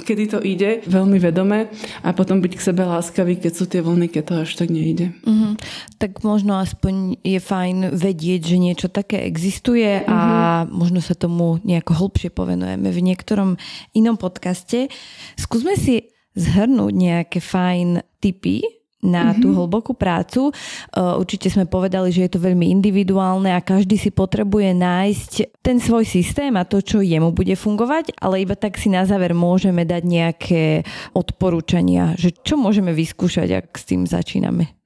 [0.00, 1.68] kedy to ide, veľmi vedome
[2.00, 5.12] a potom byť k sebe láskavý, keď sú tie vlny, keď to až tak nejde.
[5.22, 5.52] Uh-huh.
[6.00, 10.08] Tak možno aspoň je fajn vedieť, že niečo také existuje uh-huh.
[10.08, 10.18] a
[10.64, 10.72] mhm.
[10.72, 13.60] možno sa tomu nejako hlbšie povenujeme v niektorom
[13.92, 14.88] inom podcaste.
[15.36, 20.48] Skúsme si zhrnúť nejaké fajn tipy, na tú hlbokú prácu.
[20.48, 20.52] E,
[20.98, 26.06] určite sme povedali, že je to veľmi individuálne a každý si potrebuje nájsť ten svoj
[26.06, 30.02] systém a to, čo jemu bude fungovať, ale iba tak si na záver môžeme dať
[30.06, 30.64] nejaké
[31.12, 34.81] odporúčania, že čo môžeme vyskúšať, ak s tým začíname.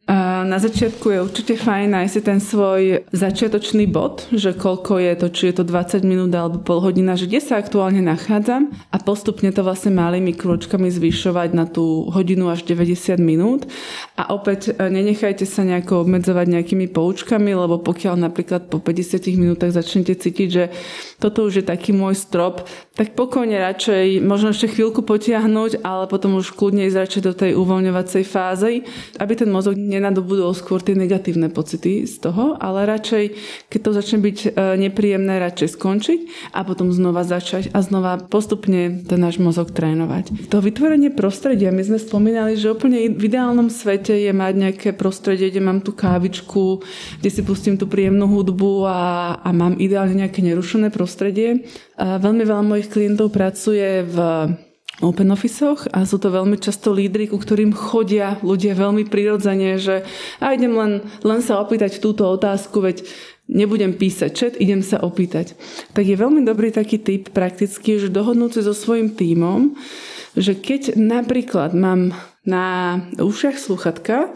[0.47, 5.27] Na začiatku je určite fajn nájsť si ten svoj začiatočný bod, že koľko je to,
[5.35, 9.51] či je to 20 minút alebo pol hodina, že kde sa aktuálne nachádzam a postupne
[9.51, 13.67] to vlastne malými krôčkami zvyšovať na tú hodinu až 90 minút.
[14.15, 19.75] A opäť e, nenechajte sa nejako obmedzovať nejakými poučkami, lebo pokiaľ napríklad po 50 minútach
[19.75, 20.71] začnete cítiť, že
[21.19, 22.63] toto už je taký môj strop,
[22.95, 27.51] tak pokojne radšej možno ešte chvíľku potiahnuť, ale potom už kľudne ísť radšej do tej
[27.59, 28.87] uvoľňovacej fázy,
[29.19, 33.25] aby ten mozog nenadobudol skôr tie negatívne pocity z toho, ale radšej,
[33.73, 36.21] keď to začne byť e, nepríjemné, radšej skončiť
[36.53, 40.53] a potom znova začať a znova postupne ten náš mozog trénovať.
[40.53, 45.49] To vytvorenie prostredia, my sme spomínali, že úplne v ideálnom svete je mať nejaké prostredie,
[45.49, 46.85] kde mám tú kávičku,
[47.25, 49.01] kde si pustím tú príjemnú hudbu a,
[49.41, 51.65] a mám ideálne nejaké nerušené prostredie.
[51.97, 54.17] A veľmi veľa mojich klientov pracuje v
[55.05, 60.09] open office a sú to veľmi často lídry, ku ktorým chodia ľudia veľmi prirodzene, že
[60.41, 63.05] a idem len, len sa opýtať túto otázku, veď
[63.47, 65.55] nebudem písať čet, idem sa opýtať.
[65.93, 69.77] Tak je veľmi dobrý taký typ prakticky, že dohodnúť si so svojím tímom,
[70.35, 72.17] že keď napríklad mám
[72.47, 74.33] na ušiach sluchatka,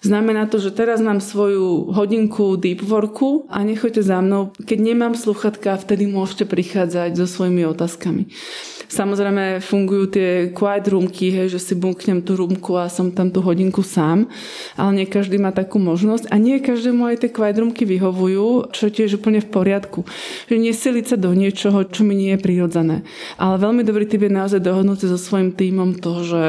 [0.00, 4.48] Znamená to, že teraz mám svoju hodinku deep worku a nechoďte za mnou.
[4.56, 8.32] Keď nemám sluchatka, vtedy môžete prichádzať so svojimi otázkami.
[8.90, 13.38] Samozrejme fungujú tie quiet roomky, hej, že si bunknem tú roomku a som tam tú
[13.38, 14.26] hodinku sám,
[14.74, 18.90] ale nie každý má takú možnosť a nie každému aj tie quiet roomky vyhovujú, čo
[18.90, 20.08] tiež úplne v poriadku.
[20.50, 23.06] Že nesiliť sa do niečoho, čo mi nie je prirodzené.
[23.38, 26.42] Ale veľmi dobrý typ je naozaj dohodnúť so svojím týmom to, že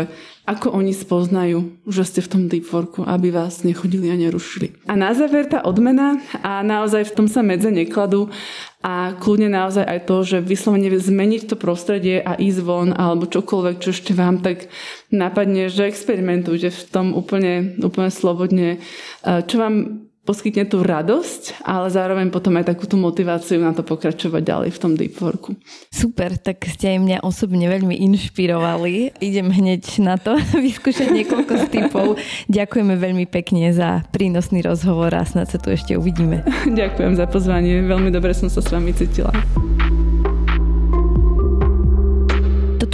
[0.46, 4.74] ako oni spoznajú, že ste v tom deep worku, aby vás nechodili a nerušili.
[4.90, 8.34] A na záver tá odmena a naozaj v tom sa medze nekladú
[8.82, 13.76] a kľudne naozaj aj to, že vyslovene zmeniť to prostredie a ísť von alebo čokoľvek,
[13.78, 14.74] čo ešte vám tak
[15.14, 18.82] napadne, že experimentujte v tom úplne, úplne slobodne,
[19.22, 24.42] čo vám poskytne tú radosť, ale zároveň potom aj takú tú motiváciu na to pokračovať
[24.42, 25.58] ďalej v tom deep worku.
[25.90, 29.18] Super, tak ste aj mňa osobne veľmi inšpirovali.
[29.18, 32.08] Idem hneď na to vyskúšať niekoľko z typov.
[32.50, 36.46] Ďakujeme veľmi pekne za prínosný rozhovor a snad sa tu ešte uvidíme.
[36.82, 39.34] Ďakujem za pozvanie, veľmi dobre som sa s vami cítila.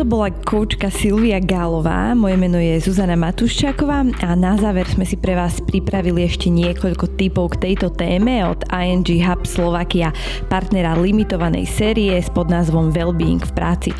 [0.07, 5.35] Bola koučka Silvia Gálová, moje meno je Zuzana Matuščáková a na záver sme si pre
[5.35, 10.15] vás pripravili ešte niekoľko typov k tejto téme od ING Hub Slovakia,
[10.47, 13.91] partnera limitovanej série s podnázvom Wellbeing v práci.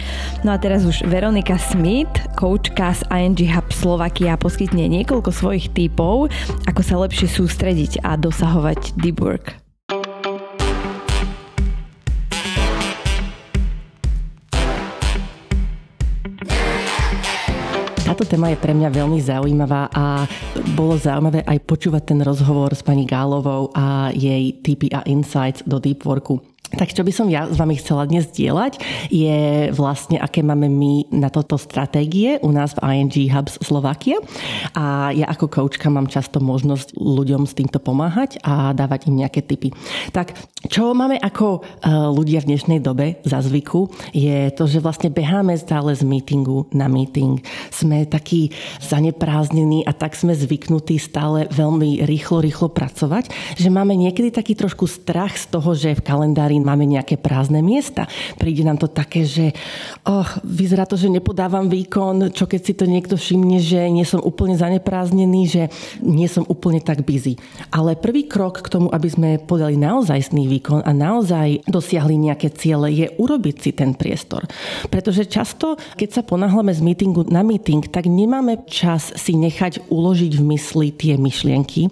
[0.47, 6.31] No a teraz už Veronika Smith, koučka z ING Hub Slovakia, poskytne niekoľko svojich typov,
[6.71, 9.66] ako sa lepšie sústrediť a dosahovať deep work.
[18.17, 20.25] Táto téma je pre mňa veľmi zaujímavá a
[20.73, 25.77] bolo zaujímavé aj počúvať ten rozhovor s pani Gálovou a jej tipy a insights do
[25.77, 26.41] deep worku.
[26.67, 31.07] Tak čo by som ja s vami chcela dnes dielať, je vlastne, aké máme my
[31.15, 34.19] na toto stratégie u nás v ING Hubs Slovakia.
[34.75, 39.47] A ja ako koučka mám často možnosť ľuďom s týmto pomáhať a dávať im nejaké
[39.47, 39.71] tipy.
[40.11, 40.35] Tak
[40.67, 45.55] čo máme ako e, ľudia v dnešnej dobe za zvyku, je to, že vlastne beháme
[45.55, 47.39] stále z meetingu na meeting.
[47.71, 48.51] Sme takí
[48.83, 54.83] zaneprázdnení a tak sme zvyknutí stále veľmi rýchlo, rýchlo pracovať, že máme niekedy taký trošku
[54.83, 58.07] strach z toho, že v kalendári máme nejaké prázdne miesta.
[58.39, 59.51] Príde nám to také, že
[60.07, 64.23] oh, vyzerá to, že nepodávam výkon, čo keď si to niekto všimne, že nie som
[64.23, 65.63] úplne zanepráznený, že
[65.99, 67.35] nie som úplne tak busy.
[67.75, 72.93] Ale prvý krok k tomu, aby sme podali naozajstný výkon a naozaj dosiahli nejaké ciele,
[72.93, 74.47] je urobiť si ten priestor.
[74.87, 80.37] Pretože často, keď sa ponáhľame z meetingu na meeting, tak nemáme čas si nechať uložiť
[80.37, 81.89] v mysli tie myšlienky,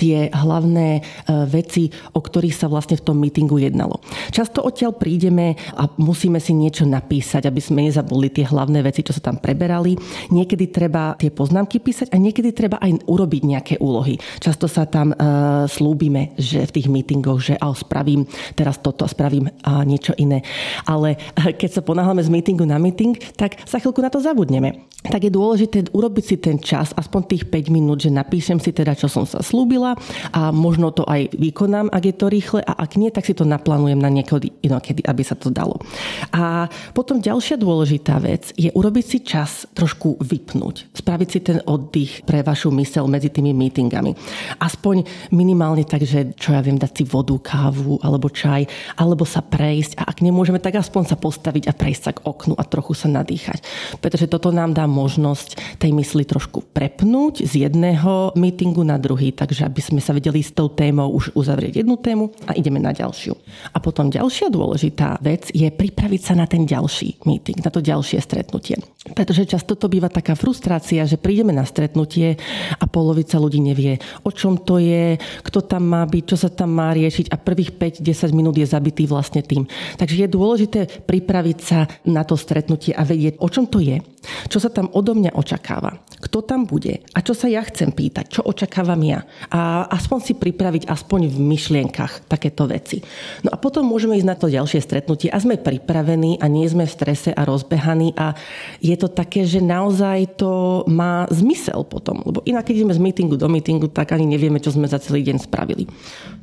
[0.00, 1.00] tie hlavné e,
[1.44, 3.91] veci, o ktorých sa vlastne v tom meetingu jednalo.
[4.30, 9.16] Často odtiaľ prídeme a musíme si niečo napísať, aby sme nezabudli tie hlavné veci, čo
[9.16, 9.96] sa tam preberali.
[10.30, 14.16] Niekedy treba tie poznámky písať a niekedy treba aj urobiť nejaké úlohy.
[14.38, 18.24] Často sa tam uh, slúbime, že v tých meetingoch, že oh, spravím
[18.54, 20.46] teraz toto a spravím uh, niečo iné.
[20.86, 24.86] Ale uh, keď sa ponáhľame z meetingu na meeting, tak sa chvíľku na to zabudneme.
[25.02, 28.94] Tak je dôležité urobiť si ten čas, aspoň tých 5 minút, že napíšem si teda,
[28.94, 29.98] čo som sa slúbila
[30.30, 33.42] a možno to aj vykonám, ak je to rýchle a ak nie, tak si to
[33.42, 35.82] naplánujem naplánujem na niekedy inokedy, aby sa to dalo.
[36.30, 40.94] A potom ďalšia dôležitá vec je urobiť si čas trošku vypnúť.
[40.94, 44.14] Spraviť si ten oddych pre vašu mysel medzi tými meetingami.
[44.62, 45.02] Aspoň
[45.34, 49.98] minimálne tak, že čo ja viem, dať si vodu, kávu alebo čaj, alebo sa prejsť
[49.98, 53.10] a ak nemôžeme, tak aspoň sa postaviť a prejsť sa k oknu a trochu sa
[53.10, 53.66] nadýchať.
[53.98, 59.66] Pretože toto nám dá možnosť tej mysli trošku prepnúť z jedného meetingu na druhý, takže
[59.66, 63.34] aby sme sa vedeli s tou témou už uzavrieť jednu tému a ideme na ďalšiu.
[63.72, 68.20] A potom ďalšia dôležitá vec je pripraviť sa na ten ďalší meeting, na to ďalšie
[68.20, 68.76] stretnutie.
[69.02, 72.38] Pretože často to býva taká frustrácia, že prídeme na stretnutie
[72.78, 76.76] a polovica ľudí nevie, o čom to je, kto tam má byť, čo sa tam
[76.76, 79.66] má riešiť a prvých 5-10 minút je zabitý vlastne tým.
[79.98, 83.98] Takže je dôležité pripraviť sa na to stretnutie a vedieť, o čom to je,
[84.46, 88.38] čo sa tam odo mňa očakáva, kto tam bude a čo sa ja chcem pýtať,
[88.38, 89.26] čo očakávam ja.
[89.50, 93.02] A aspoň si pripraviť aspoň v myšlienkach takéto veci.
[93.42, 96.82] No a potom môžeme ísť na to ďalšie stretnutie a sme pripravení a nie sme
[96.82, 98.34] v strese a rozbehaní a
[98.82, 102.18] je to také, že naozaj to má zmysel potom.
[102.26, 105.22] Lebo inak, keď ideme z meetingu do meetingu, tak ani nevieme, čo sme za celý
[105.22, 105.86] deň spravili.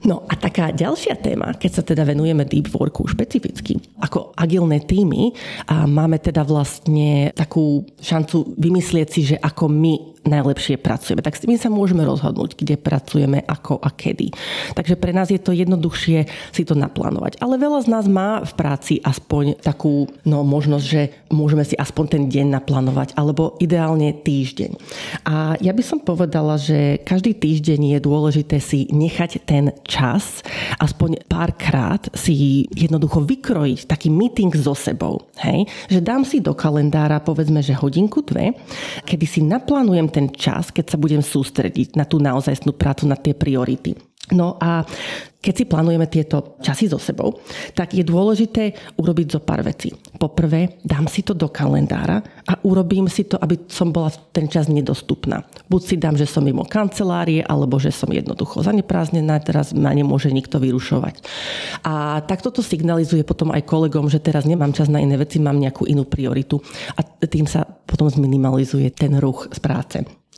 [0.07, 5.35] No a taká ďalšia téma, keď sa teda venujeme deep worku špecificky, ako agilné týmy
[5.67, 11.25] a máme teda vlastne takú šancu vymyslieť si, že ako my najlepšie pracujeme.
[11.25, 14.29] Tak my sa môžeme rozhodnúť, kde pracujeme, ako a kedy.
[14.77, 17.08] Takže pre nás je to jednoduchšie si to naplánovať.
[17.41, 21.01] Ale veľa z nás má v práci aspoň takú no, možnosť, že
[21.33, 24.77] môžeme si aspoň ten deň naplánovať, alebo ideálne týždeň.
[25.25, 30.45] A ja by som povedala, že každý týždeň je dôležité si nechať ten čas,
[30.77, 35.25] aspoň párkrát si jednoducho vykrojiť taký meeting so sebou.
[35.41, 35.65] Hej?
[35.89, 38.53] Že dám si do kalendára povedzme, že hodinku, dve,
[39.07, 43.33] kedy si naplánujem ten čas, keď sa budem sústrediť na tú naozajstnú prácu, na tie
[43.33, 43.95] priority.
[44.29, 44.85] No a
[45.39, 47.39] keď si plánujeme tieto časy so sebou,
[47.71, 49.95] tak je dôležité urobiť zo pár vecí.
[50.19, 54.67] Poprvé, dám si to do kalendára a urobím si to, aby som bola ten čas
[54.67, 55.47] nedostupná.
[55.71, 60.27] Buď si dám, že som mimo kancelárie, alebo že som jednoducho zaneprázdnená, teraz ma nemôže
[60.27, 61.23] nikto vyrušovať.
[61.87, 65.55] A takto to signalizuje potom aj kolegom, že teraz nemám čas na iné veci, mám
[65.55, 66.59] nejakú inú prioritu
[66.99, 69.97] a tým sa potom zminimalizuje ten ruch z práce.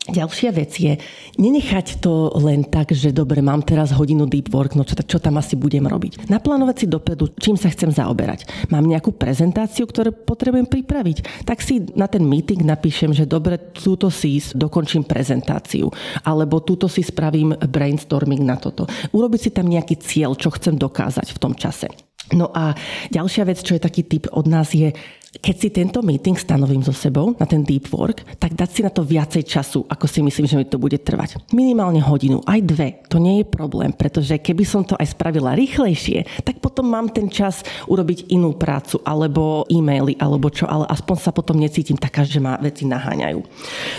[0.10, 0.98] Ďalšia vec je
[1.38, 5.38] nenechať to len tak, že dobre, mám teraz hodinu deep work, no čo, čo tam
[5.38, 6.26] asi budem robiť.
[6.26, 8.50] Naplánovať si dopredu, čím sa chcem zaoberať.
[8.74, 11.46] Mám nejakú prezentáciu, ktorú potrebujem pripraviť.
[11.46, 15.94] Tak si na ten meeting napíšem, že dobre, túto si dokončím prezentáciu.
[16.26, 18.90] Alebo túto si spravím brainstorming na toto.
[19.14, 21.94] Urobiť si tam nejaký cieľ, čo chcem dokázať v tom čase.
[22.34, 22.74] No a
[23.12, 24.96] ďalšia vec, čo je taký typ od nás je
[25.32, 28.92] keď si tento meeting stanovím so sebou na ten deep work, tak dať si na
[28.92, 31.40] to viacej času, ako si myslím, že mi to bude trvať.
[31.56, 36.44] Minimálne hodinu, aj dve, to nie je problém, pretože keby som to aj spravila rýchlejšie,
[36.44, 41.32] tak potom mám ten čas urobiť inú prácu, alebo e-maily, alebo čo, ale aspoň sa
[41.32, 43.40] potom necítim taká, že ma veci naháňajú.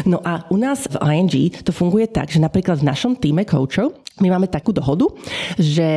[0.05, 1.33] No a u nás v ING
[1.65, 5.09] to funguje tak, že napríklad v našom týme coachov my máme takú dohodu,
[5.57, 5.89] že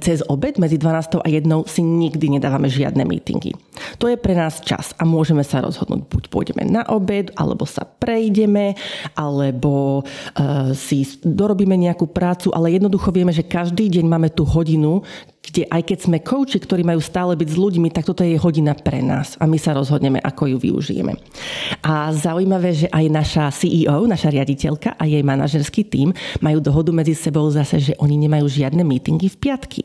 [0.00, 3.52] cez obed medzi 12 a 1 si nikdy nedávame žiadne meetingy.
[4.00, 7.82] To je pre nás čas a môžeme sa rozhodnúť, buď pôjdeme na obed, alebo sa
[7.82, 8.78] prejdeme,
[9.18, 15.02] alebo uh, si dorobíme nejakú prácu, ale jednoducho vieme, že každý deň máme tú hodinu,
[15.48, 18.76] kde aj keď sme kouči, ktorí majú stále byť s ľuďmi, tak toto je hodina
[18.76, 21.16] pre nás a my sa rozhodneme, ako ju využijeme.
[21.80, 26.12] A zaujímavé, že aj naša CEO, naša riaditeľka a jej manažerský tím
[26.44, 29.82] majú dohodu medzi sebou zase, že oni nemajú žiadne meetingy v piatky.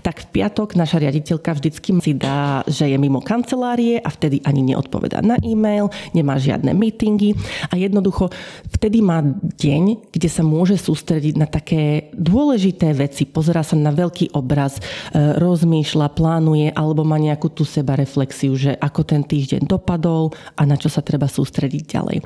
[0.00, 4.72] Tak v piatok naša riaditeľka vždycky si dá, že je mimo kancelárie a vtedy ani
[4.72, 7.36] neodpovedá na e-mail, nemá žiadne meetingy
[7.68, 8.32] a jednoducho
[8.72, 9.20] vtedy má
[9.60, 14.80] deň, kde sa môže sústrediť na také dôležité veci, pozerá sa na veľký obraz,
[15.14, 20.74] rozmýšľa, plánuje alebo má nejakú tú seba reflexiu, že ako ten týždeň dopadol a na
[20.78, 22.18] čo sa treba sústrediť ďalej.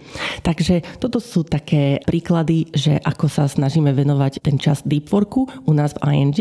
[0.42, 5.72] Takže toto sú také príklady, že ako sa snažíme venovať ten čas deep worku u
[5.74, 6.38] nás v ING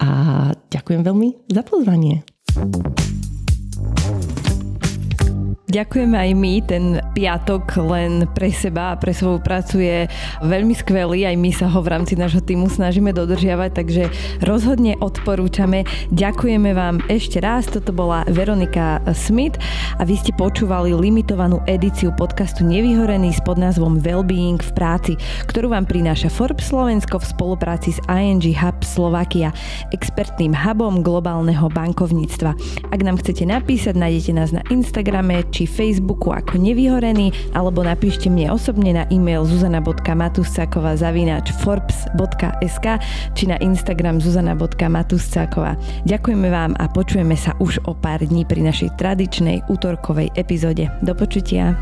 [0.00, 0.08] a
[0.72, 2.24] ďakujem veľmi za pozvanie.
[5.66, 6.84] Ďakujeme aj my, ten
[7.18, 9.98] piatok len pre seba a pre svoju prácu je
[10.46, 14.06] veľmi skvelý, aj my sa ho v rámci nášho týmu snažíme dodržiavať, takže
[14.46, 15.82] rozhodne odporúčame.
[16.14, 19.58] Ďakujeme vám ešte raz, toto bola Veronika Smith
[19.98, 25.12] a vy ste počúvali limitovanú edíciu podcastu Nevyhorený s podnázvom Wellbeing v práci,
[25.50, 29.50] ktorú vám prináša Forbes Slovensko v spolupráci s ING Hub Slovakia,
[29.90, 32.54] expertným hubom globálneho bankovníctva.
[32.94, 38.52] Ak nám chcete napísať, nájdete nás na Instagrame či Facebooku ako nevyhorený, alebo napíšte mne
[38.52, 43.00] osobne na e-mail zuzana.matuscáková zavináč forbes.sk
[43.32, 45.80] či na Instagram zuzana.matuscáková.
[46.04, 50.92] Ďakujeme vám a počujeme sa už o pár dní pri našej tradičnej útorkovej epizóde.
[51.00, 51.72] Do počutia.